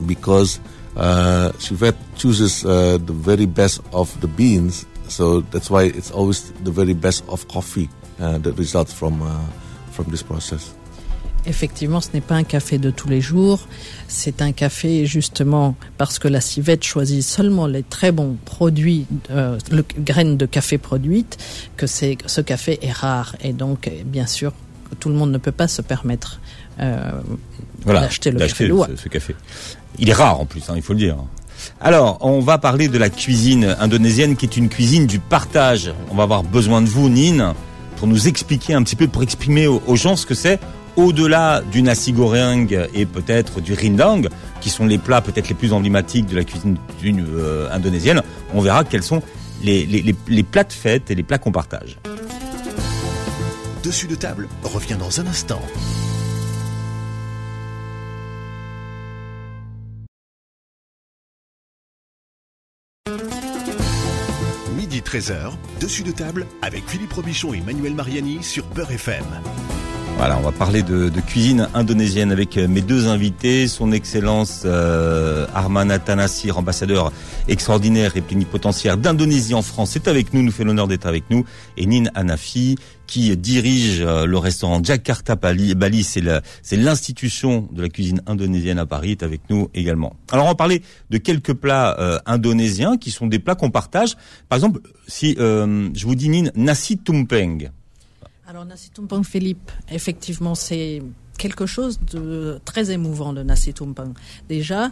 [0.07, 0.59] because
[0.97, 6.51] uh, Chivette chooses uh, the very best of the beans, so that's why it's always
[6.63, 7.87] the very best of coffee
[8.19, 9.45] uh, that results from uh,
[9.91, 10.73] from this process.
[11.49, 13.67] Effectivement, ce n'est pas un café de tous les jours.
[14.07, 19.57] C'est un café justement parce que la civette choisit seulement les très bons produits, euh,
[19.71, 21.37] le, graines de café produites,
[21.75, 23.35] que c'est, ce café est rare.
[23.41, 24.53] Et donc, eh, bien sûr,
[24.99, 26.39] tout le monde ne peut pas se permettre
[26.79, 27.11] euh,
[27.83, 29.35] Voilà, d'acheter le café ce, ce café.
[29.97, 31.17] Il est rare en plus, hein, il faut le dire.
[31.81, 35.91] Alors, on va parler de la cuisine indonésienne qui est une cuisine du partage.
[36.11, 37.53] On va avoir besoin de vous, Nine,
[37.97, 40.59] pour nous expliquer un petit peu, pour exprimer aux gens ce que c'est
[40.99, 44.27] au-delà du nasi goreng et peut-être du rindang,
[44.61, 46.77] qui sont les plats peut-être les plus emblématiques de la cuisine
[47.33, 48.21] euh, indonésienne.
[48.53, 49.21] On verra quels sont
[49.63, 51.97] les, plats de fête et les plats qu'on partage.
[53.83, 55.61] Dessus de table revient dans un instant.
[64.75, 69.23] Midi 13h, dessus de table avec Philippe Robichon et Manuel Mariani sur Beurre FM.
[70.19, 75.47] Voilà, on va parler de, cuisine indonésienne avec euh, mes deux invités, son Excellence euh,
[75.53, 77.13] Arman Atanasir, ambassadeur
[77.47, 81.45] extraordinaire et plénipotentiaire d'Indonésie en France, c'est avec nous, nous fait l'honneur d'être avec nous,
[81.77, 82.75] et Nin Hanafi,
[83.07, 88.85] qui dirige euh, le restaurant Jakarta Bali, Bali c'est l'institution de la cuisine indonésienne à
[88.85, 90.17] Paris, est avec nous également.
[90.33, 94.17] Alors on va parler de quelques plats euh, indonésiens qui sont des plats qu'on partage.
[94.49, 97.69] Par exemple, si je vous dis Nin, nasi tumpeng,
[98.49, 101.03] alors nasi tumpeng, Philippe, effectivement, c'est
[101.37, 104.13] quelque chose de très émouvant, le nasi tumpeng.
[104.47, 104.91] Déjà,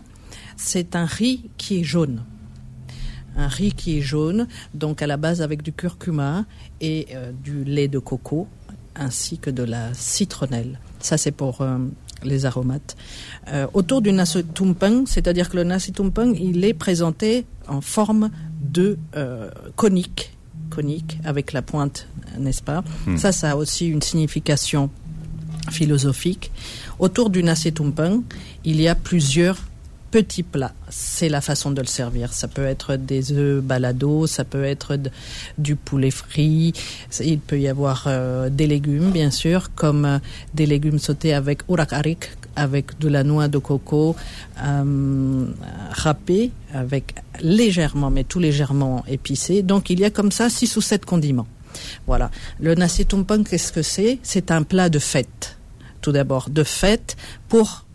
[0.57, 2.23] c'est un riz qui est jaune.
[3.35, 6.45] Un riz qui est jaune, donc à la base avec du curcuma
[6.81, 8.47] et euh, du lait de coco,
[8.95, 10.79] ainsi que de la citronnelle.
[10.99, 11.79] Ça, c'est pour euh,
[12.23, 12.95] les aromates.
[13.47, 18.29] Euh, autour du nasi tumpeng, c'est-à-dire que le nasi tumpeng, il est présenté en forme
[18.61, 18.99] de
[19.75, 20.36] conique
[20.77, 23.17] conique avec la pointe, n'est-ce pas hmm.
[23.17, 24.91] Ça, ça a aussi une signification
[25.71, 26.51] philosophique.
[26.99, 28.21] Autour du nasi tumpeng,
[28.63, 29.57] il y a plusieurs
[30.11, 30.73] petits plats.
[30.89, 32.31] C'est la façon de le servir.
[32.31, 34.97] Ça peut être des œufs balado, ça peut être
[35.57, 36.73] du poulet frit.
[37.19, 40.19] Il peut y avoir euh, des légumes, bien sûr, comme euh,
[40.53, 44.15] des légumes sautés avec urak arik, avec de la noix de coco
[44.61, 45.45] euh,
[45.91, 49.61] râpée, avec légèrement, mais tout légèrement épicé.
[49.61, 51.47] Donc il y a comme ça six ou sept condiments.
[52.07, 52.31] Voilà.
[52.59, 54.19] Le nasi tumpeng, qu'est-ce que c'est?
[54.23, 55.57] C'est un plat de fête.
[56.01, 57.15] Tout d'abord, de fête
[57.47, 57.85] pour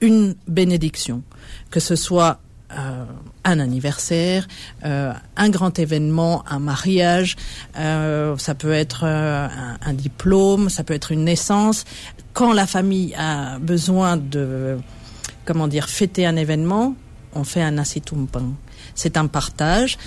[0.00, 1.22] une bénédiction,
[1.70, 2.40] que ce soit
[2.76, 3.04] euh,
[3.44, 4.46] un anniversaire,
[4.84, 7.36] euh, un grand événement, un mariage,
[7.74, 11.84] ça peut être un, diplôme, ça peut être une naissance.
[12.32, 14.78] Quand la famille a besoin de,
[15.44, 16.94] comment dire, fêter un événement,
[17.34, 18.54] on fait un nasi tumpeng.
[18.94, 19.98] C'est un partage.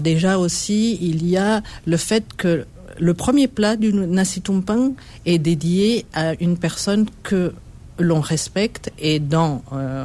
[0.00, 2.66] déjà aussi, il y a le fait que
[2.98, 4.94] le premier plat du nasi tumpeng
[5.26, 7.52] est dédié à une personne que
[8.00, 10.04] l'on respecte et dans euh,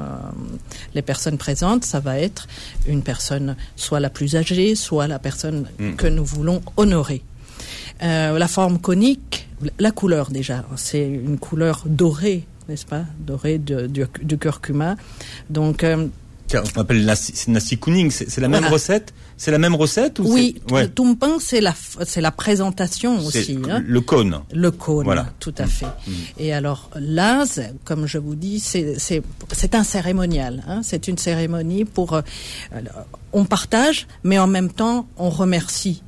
[0.94, 2.48] les personnes présentes, ça va être
[2.88, 5.96] une personne soit la plus âgée, soit la personne mm.
[5.96, 7.24] que nous voulons honorer.
[8.03, 9.47] Euh, la forme conique,
[9.79, 14.95] la couleur déjà, c'est une couleur dorée, n'est-ce pas, dorée de, du, curcuma.
[15.49, 16.08] Donc euh,
[16.53, 19.13] on appelle nasi, nasi kuning, c'est la même recette?
[19.38, 23.60] C'est la même recette ou Oui, le tumpeng, c'est la, présentation aussi.
[23.69, 23.84] Hein.
[23.86, 24.39] Le cône.
[24.53, 25.27] Le cône, voilà.
[25.39, 25.69] tout à mm.
[25.69, 25.86] fait.
[25.86, 26.12] Mm.
[26.39, 27.43] Et alors là,
[27.84, 29.23] comme je vous dis, c'est,
[29.73, 30.63] un cérémonial.
[30.67, 30.81] Hein.
[30.84, 32.13] C'est une cérémonie pour...
[32.13, 32.21] Euh,
[33.34, 36.01] on partage, mais en même temps, on remercie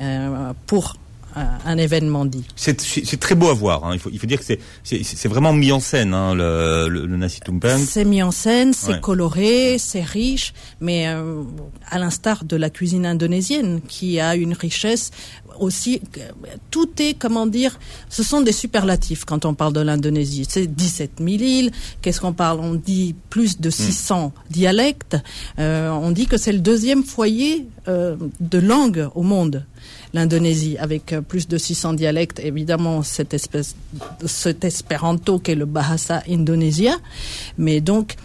[0.00, 0.96] euh, pour
[1.34, 2.44] un événement dit.
[2.56, 3.84] C'est très beau à voir.
[3.84, 3.90] Hein.
[3.94, 4.44] Il, faut, il faut dire que
[4.82, 7.78] c'est vraiment mis en scène hein, le, le, le, nasi tumpeng.
[7.78, 11.42] C'est mis en scène, c'est coloré, c'est riche, mais euh,
[11.90, 15.10] à l'instar de la cuisine indonésienne qui a une richesse
[15.58, 16.00] aussi,
[16.70, 20.46] tout est, comment dire, ce sont des superlatifs quand on parle de l'Indonésie.
[20.48, 21.70] C'est 17 000 îles.
[22.02, 22.60] Qu'est-ce qu'on parle?
[22.60, 24.52] On dit plus de 600 hmm.
[24.52, 25.16] dialectes.
[25.58, 29.64] Euh, on dit que c'est le deuxième foyer euh, de langue au monde
[30.14, 33.76] l'Indonésie, avec euh, plus de 600 dialectes, évidemment cette espèce,
[34.24, 36.96] cet espéranto qu'est le Bahasa Indonesia,
[37.58, 38.16] mais donc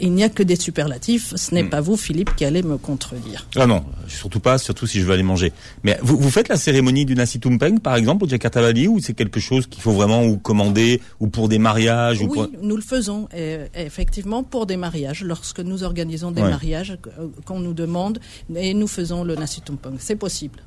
[0.00, 1.34] il n'y a que des superlatifs.
[1.36, 1.70] Ce n'est hmm.
[1.70, 3.46] pas vous, Philippe, qui allez me contredire.
[3.56, 5.52] Ah non, surtout pas, surtout si je veux aller manger.
[5.84, 9.00] Mais vous, vous faites la cérémonie du nasi tumpeng, par exemple, au Jakarta Bali, ou
[9.00, 12.76] c'est quelque chose qu'il faut vraiment ou commander, ou pour des mariages Oui, ou nous
[12.76, 13.28] le faisons,
[13.74, 15.24] effectivement, pour des mariages.
[15.24, 18.18] Lorsque nous organisons des mariages, euh, qu'on nous demande,
[18.54, 19.96] et nous faisons le nasi tumpeng.
[19.98, 20.60] C'est possible.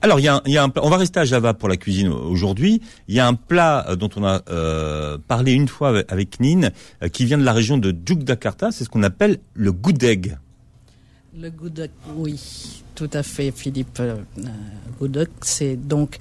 [0.00, 2.08] Alors, il y a, y a un, on va rester à Java pour la cuisine
[2.08, 2.80] aujourd'hui.
[3.08, 6.70] Il y a un plat euh, dont on a euh, parlé une fois avec Nine,
[7.02, 8.70] euh, qui vient de la région de Yogyakarta.
[8.70, 10.38] C'est ce qu'on appelle le goudeg.
[11.36, 13.98] Le goudeg, oui, tout à fait, Philippe.
[13.98, 14.16] Euh,
[15.00, 16.18] goudeg, c'est donc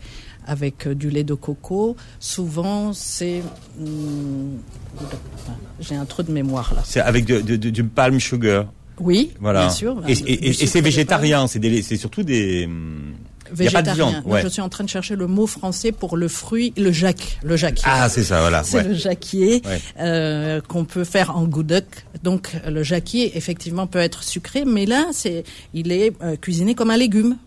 [0.47, 1.95] avec du lait de coco.
[2.19, 3.43] Souvent, c'est...
[3.77, 4.57] Hmm,
[5.79, 6.81] j'ai un trou de mémoire là.
[6.83, 8.71] C'est avec du, palm sugar.
[8.99, 9.61] Oui, voilà.
[9.61, 10.01] bien sûr.
[10.07, 12.65] Et, et c'est végétarien, c'est surtout des...
[12.65, 13.13] Hmm,
[13.51, 14.23] végétarien.
[14.41, 17.55] Je suis en train de chercher le mot français pour le fruit, le jac, le
[17.55, 17.85] jacquier.
[17.85, 18.63] Ah, c'est ça, voilà.
[18.63, 19.61] C'est le jacquier
[19.99, 21.85] euh, qu'on peut faire en goudek.
[22.23, 26.91] Donc le jacquier, effectivement, peut être sucré, mais là, c'est, il est euh, cuisiné comme
[26.91, 27.37] un légume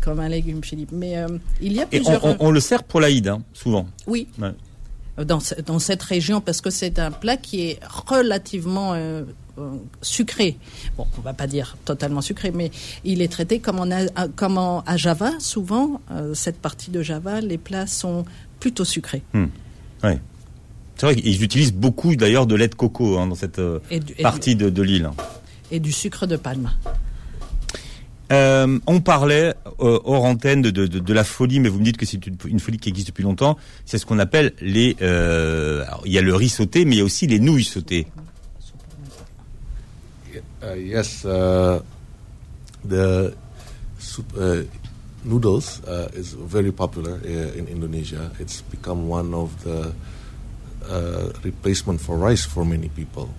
[0.00, 0.92] comme un légume, Philippe.
[0.92, 1.26] Mais euh,
[1.60, 2.24] il y a plusieurs.
[2.24, 3.86] Et on, le sert pour l'Aïd, hein, souvent.
[4.06, 4.28] Oui.
[5.18, 8.94] Dans, dans, cette région, parce que c'est un plat qui est relativement
[10.02, 10.56] sucré.
[10.96, 12.70] Bon, on va pas dire totalement sucré, mais
[13.04, 15.32] il est traité comme, on a, comme à Java.
[15.38, 18.24] Souvent, euh, cette partie de Java, les plats sont
[18.60, 19.22] plutôt sucrés.
[19.32, 19.46] Hmm.
[20.02, 23.78] C'est vrai qu'ils utilisent beaucoup d'ailleurs de lait de coco hein, dans cette euh,
[24.20, 25.10] partie de, l'île.
[25.70, 26.70] Et du sucre de palme.
[28.30, 31.96] Euh, on parlait euh, hors antenne de, de, de, la folie, mais vous me dites
[31.96, 33.56] que c'est une, une, folie qui existe depuis longtemps.
[33.86, 34.96] C'est ce qu'on appelle les.
[35.00, 37.64] Euh, alors, il y a le riz sauté, mais il y a aussi les nouilles
[37.64, 38.06] sautées.
[40.68, 41.80] Uh, yes, uh,
[42.84, 43.34] the
[43.98, 44.62] soup, uh,
[45.24, 48.30] noodles uh, is very popular uh, in Indonesia.
[48.38, 49.94] It's become one of the
[50.84, 53.30] uh, replacement for rice for many people.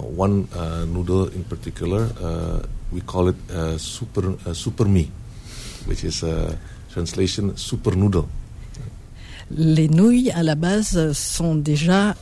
[0.00, 0.48] One
[0.88, 2.08] noodle in particular,
[2.90, 3.36] we call it
[3.76, 5.10] super super me,
[5.84, 6.56] which is a
[6.88, 8.28] translation super noodle.
[9.50, 12.16] Les nouilles à la base sont déjà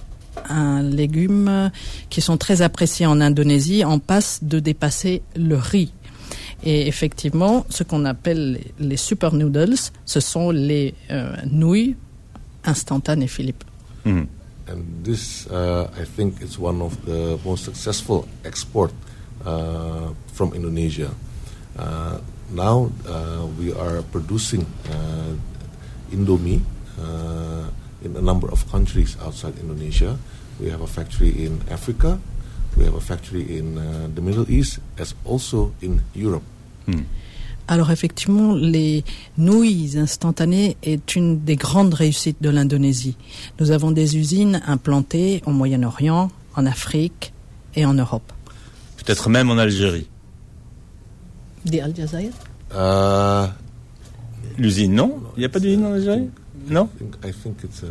[0.48, 1.70] un légume
[2.10, 5.92] qui sont très appréciés en Indonésie, en passe de dépasser le riz.
[6.62, 9.76] Et effectivement, ce qu'on appelle les super noodles,
[10.06, 11.96] ce sont les euh, nouilles
[12.64, 13.64] instantanées, Philippe.
[14.04, 14.24] Mm.
[14.68, 18.92] and this uh, I think is one of the most successful export
[19.44, 21.10] uh, from Indonesia.
[21.78, 22.18] Uh,
[22.50, 25.34] now uh, we are producing uh,
[26.12, 26.62] Indomie
[27.00, 27.68] uh,
[28.04, 30.16] in a number of countries outside Indonesia.
[30.60, 32.18] We have a factory in Africa,
[32.76, 33.74] we have a factory in
[34.14, 36.44] the Middle East, as also in Europe.
[36.86, 37.02] Hmm.
[37.66, 39.04] Alors effectivement, les
[39.38, 43.16] nouilles instantanées est une des grandes réussites de l'Indonésie.
[43.58, 47.32] Nous avons des usines implantées au Moyen-Orient, en Afrique
[47.74, 48.32] et en Europe.
[48.98, 50.06] Peut-être même en Algérie.
[51.64, 51.94] Des Al
[52.74, 53.46] euh,
[54.58, 55.22] L'usine, non?
[55.36, 56.28] Il n'y a pas d'usine en Algérie?
[56.68, 56.88] Non
[57.24, 57.88] I think it's uh,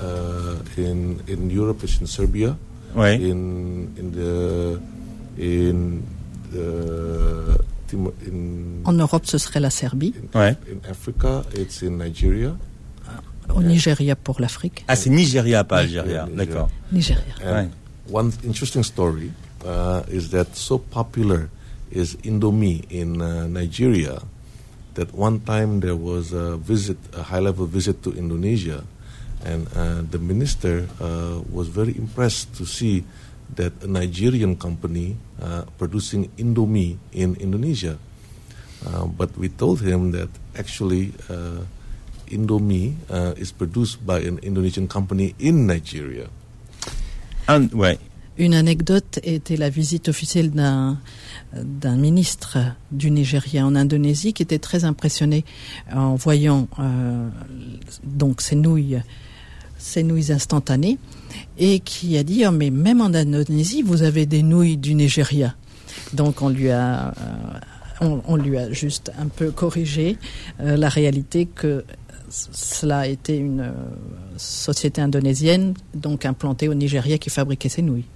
[0.00, 2.56] uh, in in Europe, it's in Serbia.
[2.94, 3.14] Ouais.
[3.16, 4.78] In in the
[5.38, 6.02] in
[6.52, 7.58] the
[8.86, 10.14] en Europe, ce serait la Serbie.
[10.34, 10.56] Ouais.
[10.70, 12.56] In Africa, it's in Nigeria.
[13.54, 14.84] Au Nigeria pour l'Afrique.
[14.88, 16.14] Ah, c'est Nigeria, pas Algérie.
[16.34, 16.70] D'accord.
[16.90, 17.34] Nigeria.
[17.44, 17.68] And
[18.10, 19.30] one interesting story
[19.64, 21.50] uh, is that so popular
[21.92, 24.18] is Indomie in uh, Nigeria
[24.94, 28.84] that one time there was a visit, a high-level visit to Indonesia,
[29.44, 33.04] and uh, the minister uh, was very impressed to see
[33.56, 37.98] that a Nigerian company uh, producing Indomie in Indonesia.
[38.86, 41.64] Uh, but we told him that actually uh,
[42.28, 46.28] Indomie uh, is produced by an Indonesian company in Nigeria.
[47.48, 47.98] And, ouais.
[48.36, 50.98] Une anecdote était la visite officielle d'un
[51.54, 52.58] d'un ministre
[52.90, 55.44] du Nigeria en Indonésie qui était très impressionné
[55.92, 57.28] en voyant euh,
[58.02, 59.00] donc ces nouilles
[59.78, 60.98] ces nouilles instantanées
[61.58, 65.54] et qui a dit oh, mais même en Indonésie vous avez des nouilles du Nigeria
[66.12, 67.58] donc on lui a euh,
[68.00, 70.18] on, lui a juste un peu corrigé
[70.60, 71.84] euh, la réalité que
[72.28, 73.72] cela été une euh,
[74.36, 78.06] société indonésienne donc implantée au Nigeria qui fabriquait ces nouilles.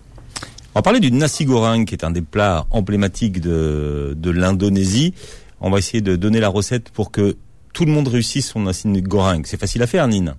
[0.78, 5.12] On va parler du nasi goreng qui est un des plats emblématiques de, de l'Indonésie.
[5.60, 7.36] On va essayer de donner la recette pour que
[7.72, 9.42] tout le monde réussisse son nasi goreng.
[9.44, 10.36] C'est facile à faire, Nina?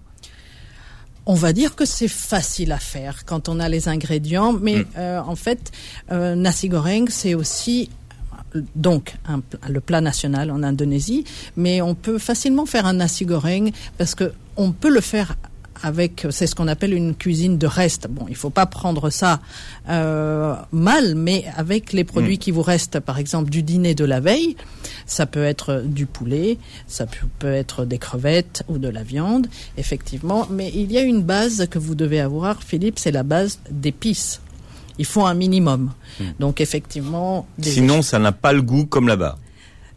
[1.25, 4.85] On va dire que c'est facile à faire quand on a les ingrédients, mais mm.
[4.97, 5.73] euh, en fait,
[6.09, 7.89] euh, nasi goreng, c'est aussi
[8.77, 9.15] donc
[9.67, 11.25] le plat national en Indonésie,
[11.57, 15.35] mais on peut facilement faire un nasi goreng parce que on peut le faire
[15.82, 18.07] avec, c'est ce qu'on appelle une cuisine de reste.
[18.09, 19.39] Bon, il faut pas prendre ça
[19.89, 22.39] euh, mal, mais avec les produits mm.
[22.39, 24.55] qui vous restent, par exemple du dîner de la veille,
[25.05, 26.57] ça peut être du poulet,
[26.88, 27.05] ça
[27.39, 30.47] peut être des crevettes ou de la viande, effectivement.
[30.49, 34.41] Mais il y a une base que vous devez avoir, Philippe, c'est la base d'épices.
[34.97, 35.91] Il faut un minimum.
[36.19, 36.23] Mm.
[36.39, 37.47] Donc effectivement.
[37.61, 39.38] Sinon, ça n'a pas le goût comme là-bas.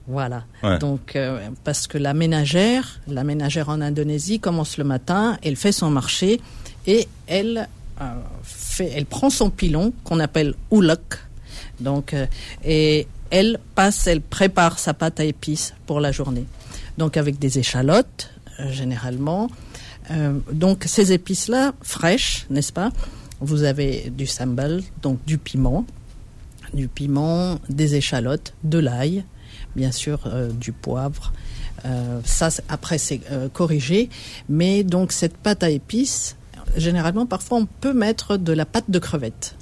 [0.06, 0.44] Voilà.
[0.80, 5.72] Donc, euh, parce que la ménagère, la ménagère en Indonésie commence le matin, elle fait
[5.72, 6.40] son marché
[6.86, 7.68] et elle
[8.00, 8.04] euh,
[8.42, 11.18] fait, elle prend son pilon qu'on appelle oulak.
[11.80, 12.26] Donc, euh,
[12.64, 16.44] et elle passe, elle prépare sa pâte à épices pour la journée.
[16.98, 18.30] Donc, avec des échalotes,
[18.70, 19.48] généralement.
[20.52, 22.90] donc, ces épices-là, fraîches, n'est-ce pas
[23.40, 25.86] Vous avez du sambal, donc du piment,
[26.74, 29.24] du piment, des échalotes, de l'ail,
[29.76, 31.32] bien sûr euh, du poivre.
[31.84, 34.08] Euh, ça, après, c'est euh, corrigé.
[34.48, 36.36] Mais donc, cette pâte à épices,
[36.76, 39.56] généralement, parfois, on peut mettre de la pâte de crevette.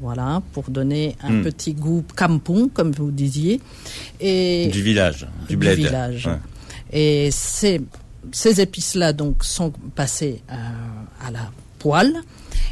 [0.00, 1.42] Voilà, pour donner un hmm.
[1.42, 3.60] petit goût kampong, comme vous disiez.
[4.20, 5.76] Et du village, du bled.
[5.76, 6.28] Du village.
[6.92, 7.80] Et ces,
[8.30, 11.50] ces épices-là, donc, sont passées à la
[11.80, 12.14] poêle.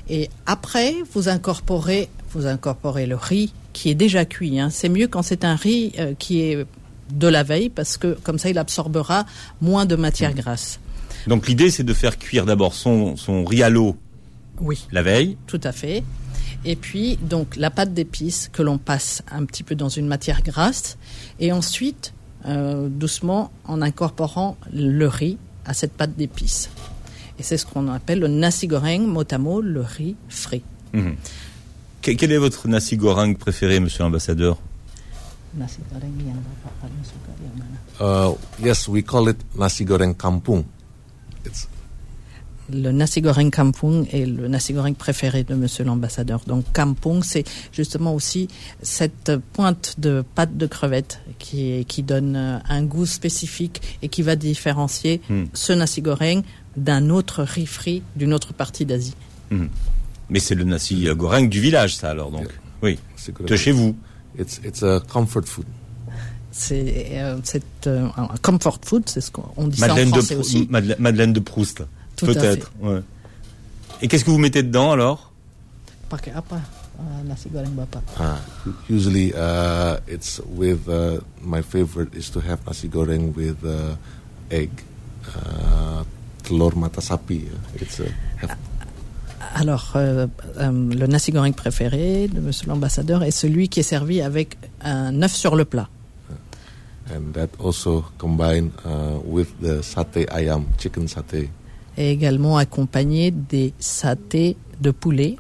[0.09, 4.61] Et après, vous incorporez, vous incorporez le riz qui est déjà cuit.
[4.61, 4.71] Hein.
[4.71, 6.67] C'est mieux quand c'est un riz euh, qui est
[7.11, 9.27] de la veille parce que comme ça il absorbera
[9.61, 10.41] moins de matière mmh.
[10.41, 10.81] grasse.
[11.27, 13.97] Donc l'idée c'est de faire cuire d'abord son, son riz à l'eau
[14.61, 14.87] oui.
[14.93, 15.37] la veille.
[15.47, 16.03] Tout à fait.
[16.65, 20.43] Et puis, donc, la pâte d'épices que l'on passe un petit peu dans une matière
[20.43, 20.99] grasse.
[21.39, 22.13] Et ensuite,
[22.47, 26.71] euh, doucement, en incorporant le riz à cette pâte d'épices.
[27.39, 30.63] Et c'est ce qu'on appelle le nasi goreng, mot à mot, le riz frit.
[30.93, 31.17] Mhm.
[32.07, 34.59] Que- Quel est votre nasi goreng préféré, monsieur l'ambassadeur
[35.57, 38.31] Nasi goreng yang Bapak paling suka yang mana?
[38.31, 40.65] Uh, yes, we call it nasi goreng kampung.
[41.45, 41.67] It's
[42.69, 46.43] Le nasi goreng kampung est le nasi goreng préféré de monsieur l'ambassadeur.
[46.47, 48.49] Donc kampung, c'est justement aussi
[48.83, 54.23] cette pointe de pâte de crevette qui, qui donne euh, un goût spécifique et qui
[54.23, 55.45] va différencier Hmm.
[55.55, 56.43] ce nasi goreng
[56.77, 59.15] d'un autre riz frit d'une autre partie d'Asie.
[60.29, 62.49] Mais c'est le nasi goreng du village, ça alors donc.
[62.83, 63.47] Oui, nasi goreng.
[63.49, 63.97] de chez vous.
[64.39, 65.67] It's it's a comfort food.
[66.51, 67.39] C'est euh,
[67.87, 70.67] euh, un comfort food, c'est ce qu'on dit ça en Madeleine de, français Prou- aussi.
[70.71, 71.83] Madele- Madeleine de Proust,
[72.17, 72.73] peut-être.
[72.81, 73.03] ouais.
[74.03, 75.33] Et qu'est-ce que vous mettez dedans alors?
[76.09, 76.57] Pakai apa
[76.99, 78.03] uh, nasi goreng bapak?
[78.19, 83.97] Uh, usually, uh, it's with uh, my favorite is to have nasi goreng with uh,
[84.51, 84.71] egg,
[85.35, 86.05] uh,
[86.43, 87.49] telur mata sapi.
[87.53, 88.07] uh, It's a
[88.41, 88.57] have
[89.55, 90.27] Alors, euh,
[90.59, 95.23] euh, le nasi goreng préféré de Monsieur l'ambassadeur est celui qui est servi avec un
[95.23, 95.89] œuf sur le plat.
[97.15, 101.49] and that also combined uh, with the satay ayam, chicken satay,
[101.97, 105.37] Et également accompagné des satés de poulet.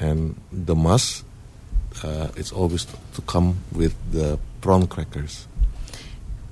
[0.00, 1.24] and the must.
[2.04, 5.46] Uh, it's always to come with the prawn crackers.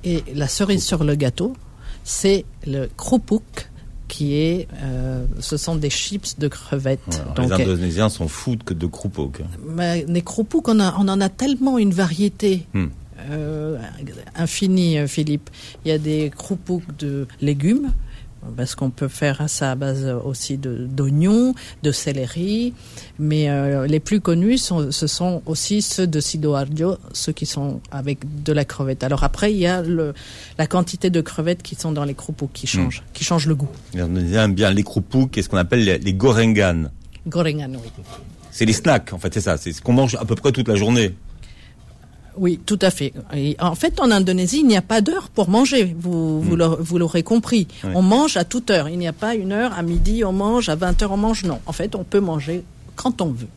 [0.04, 1.56] Et la cerise sur le gâteau,
[2.04, 3.68] c'est le krupuk,
[4.08, 7.22] qui est, euh, ce sont des chips de crevettes.
[7.36, 9.40] Donc, Les Indonésiens sont fous que de croupok.
[9.42, 9.46] hein.
[9.76, 12.86] Mais les croupouks, on, a- on en a tellement une variété Hmm.
[13.30, 13.78] euh,
[14.34, 15.50] infinie, euh, Philippe.
[15.84, 17.92] Il y a des croupouks de légumes,
[18.56, 22.72] parce qu'on peut faire ça à base aussi de- d'oignons, de, céleri,
[23.18, 27.80] mais euh, les plus connus, sont, ce sont aussi ceux de sidoardio, ceux qui sont
[27.90, 29.04] avec de la crevette.
[29.04, 30.14] Alors après, il y a le,
[30.58, 33.68] la quantité de crevettes qui sont dans les croupouks qui changent, qui changent le goût.
[33.94, 36.90] Indonésiens aiment bien les croupok et ce qu'on appelle les, les gorengan.
[37.26, 37.90] Gorengan, oui.
[38.50, 39.56] C'est les snacks, en fait, c'est ça.
[39.56, 41.14] C'est ce qu'on mange à peu près toute la journée.
[42.38, 43.12] Oui, tout à fait.
[43.36, 45.94] Et en fait, en Indonésie, il n'y a pas d'heure pour manger.
[45.98, 47.66] Vous, vous l'aurez compris.
[47.94, 48.88] On mange à toute heure.
[48.88, 51.44] Il n'y a pas une heure, à midi, on mange, à 20 heures, on mange.
[51.44, 51.58] Non.
[51.66, 52.62] En fait, on peut manger
[52.96, 53.48] quand on veut.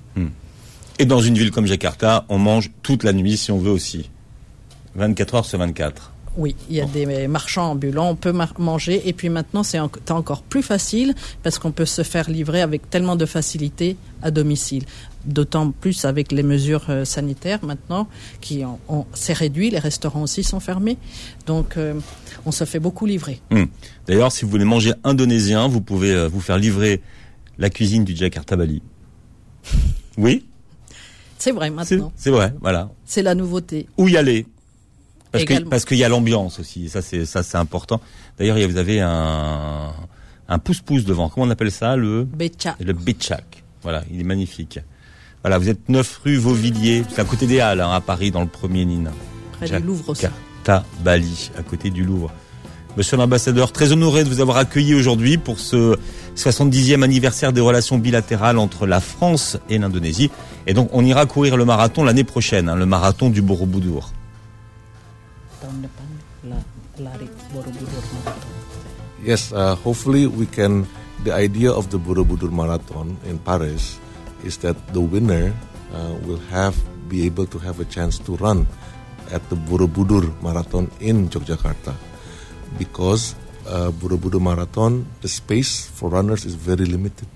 [1.00, 4.10] Et dans une ville comme Jakarta, on mange toute la nuit si on veut aussi.
[4.96, 6.12] 24 heures sur 24.
[6.38, 9.02] Oui, il y a des marchands ambulants, on peut mar- manger.
[9.08, 11.14] Et puis maintenant, c'est en- c'est encore plus facile
[11.44, 14.86] parce qu'on peut se faire livrer avec tellement de facilité à domicile.
[15.26, 18.08] D'autant plus avec les mesures euh, sanitaires maintenant
[18.42, 20.98] qui ont, ont- c'est réduit, les restaurants aussi sont fermés.
[21.46, 21.94] Donc, euh,
[22.46, 23.40] on se fait beaucoup livrer.
[23.52, 23.68] Hum.
[24.08, 27.02] D'ailleurs, si vous voulez manger indonésien, vous pouvez euh, vous faire livrer
[27.58, 28.82] la cuisine du Jakarta Bali.
[30.18, 30.46] Oui,
[31.38, 32.12] C'est vrai maintenant.
[32.16, 32.90] c'est vrai, voilà.
[33.06, 33.88] C'est la nouveauté.
[33.98, 34.46] Où y aller?
[35.32, 35.70] Parce que Également.
[35.70, 38.02] parce qu'il y a l'ambiance aussi, ça c'est ça c'est important.
[38.38, 39.94] D'ailleurs, vous avez un
[40.50, 41.30] un pouce-pouce devant.
[41.30, 42.76] Comment on appelle ça le Becha.
[42.82, 43.64] le Bitchak.
[43.84, 44.80] Voilà, il est magnifique.
[45.44, 48.42] Voilà, vous êtes 9 rue Vauvilliers, c'est à côté des Halles, hein, à Paris, dans
[48.42, 49.12] le premier Nine.
[49.54, 50.24] Près du Louvre aussi.
[50.24, 52.32] Jakarta Bali, à côté du Louvre.
[52.96, 55.98] Monsieur l'ambassadeur, très honoré de vous avoir accueilli aujourd'hui pour ce
[56.36, 60.30] 70e anniversaire des relations bilatérales entre la France et l'Indonésie.
[60.68, 64.12] Et donc, on ira courir le marathon l'année prochaine, hein, le marathon du Borobudur.
[69.26, 70.84] Yes, uh, hopefully we can.
[71.24, 74.01] The idea of the Borobudur Marathon in Paris
[74.44, 75.54] is that the winner
[75.94, 76.76] uh, will have
[77.10, 78.68] be able to have a chance to run
[79.32, 81.94] at the Borobudur Marathon in Yogyakarta,
[82.78, 83.36] because
[83.68, 87.28] uh, Borobudur Marathon the space for runners is very limited.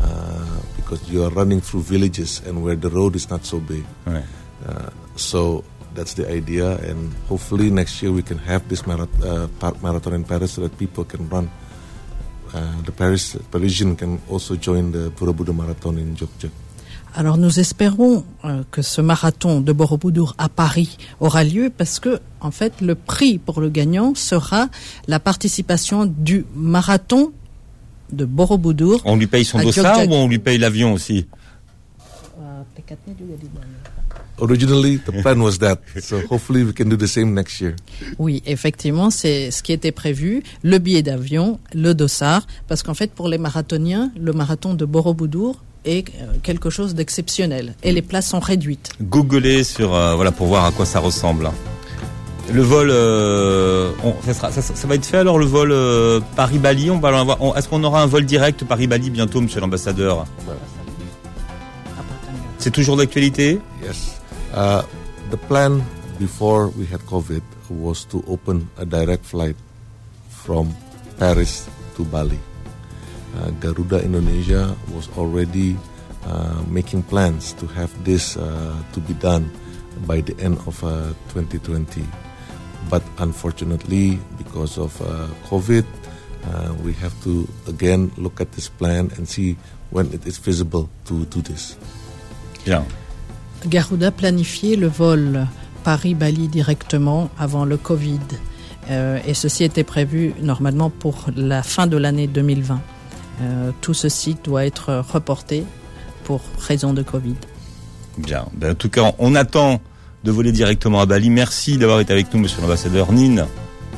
[0.00, 3.84] Uh, because you are running through villages and where the road is not so big.
[4.06, 4.24] Ouais.
[4.66, 5.62] Uh, so
[5.92, 9.44] that's the idea, and hopefully next year we can have this marath- uh,
[9.82, 11.50] marathon in Paris so that people can run.
[12.52, 16.48] Uh, the Paris Parisian can also join the Borobudur Marathon in Jogja.
[17.14, 22.20] Alors nous espérons euh, que ce marathon de Borobudur à Paris aura lieu parce que
[22.40, 24.68] en fait le prix pour le gagnant sera
[25.08, 27.32] la participation du marathon
[28.12, 29.00] de Borobudur.
[29.04, 31.26] On lui paye son dossard ou on lui paye l'avion aussi?
[34.40, 37.74] Originally, the plan was that, so hopefully we can do the same next year.
[38.18, 43.10] Oui, effectivement, c'est ce qui était prévu, le billet d'avion, le dossard, parce qu'en fait
[43.12, 48.28] pour les marathoniens, le marathon de Borobudur est euh, quelque chose d'exceptionnel et les places
[48.28, 48.90] sont réduites.
[49.00, 51.46] Googlez sur euh, voilà pour voir à quoi ça ressemble.
[51.46, 51.54] hein.
[52.52, 56.20] Le vol, euh, on- ça, sera- ça- ça va être fait alors le vol euh,
[56.34, 56.90] Paris-Bali?
[56.90, 57.38] On va avoir.
[57.56, 60.26] Est-ce qu'on aura un vol direct Paris-Bali bientôt, Monsieur l'ambassadeur?
[62.58, 63.58] C'est toujours d'actualité?
[63.82, 64.19] Yes.
[64.52, 64.82] Uh,
[65.30, 65.84] the plan
[66.18, 69.56] before we had COVID was to open a direct flight
[70.28, 70.74] from
[71.18, 72.38] Paris to Bali.
[73.36, 75.76] Uh, Garuda Indonesia was already
[76.26, 79.48] uh, making plans to have this uh, to be done
[80.06, 82.02] by the end of uh, 2020.
[82.88, 85.86] But unfortunately, because of uh, COVID,
[86.44, 89.56] uh, we have to again look at this plan and see
[89.90, 91.76] when it is feasible to do this.
[92.64, 92.84] Bien.
[93.66, 95.46] Garuda planifiait le vol
[95.84, 98.20] Paris-Bali directement avant le Covid.
[98.90, 102.80] Euh, et ceci était prévu normalement pour la fin de l'année 2020.
[103.42, 105.64] Euh, tout ceci doit être reporté
[106.24, 107.36] pour raison de Covid.
[108.18, 108.46] Bien.
[108.54, 109.80] Ben, en tout cas, on attend
[110.24, 111.30] de voler directement à Bali.
[111.30, 113.46] Merci d'avoir été avec nous, monsieur l'ambassadeur Nin.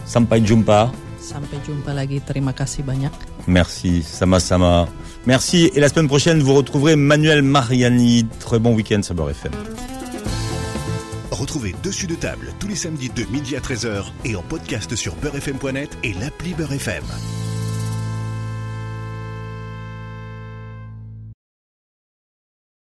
[0.04, 0.92] Sampai jumpa.
[1.20, 3.12] Sampai jumpa lagi, terima kasih banyak.
[3.46, 4.88] Merci, Sama Sama.
[5.26, 5.70] Merci.
[5.74, 8.26] Et la semaine prochaine, vous retrouverez Manuel Mariani.
[8.40, 9.52] Très bon week-end sur Beurre FM.
[11.30, 15.14] Retrouvez Dessus de table tous les samedis de midi à 13h et en podcast sur
[15.16, 17.02] beurrefm.net et l'appli Beurre FM.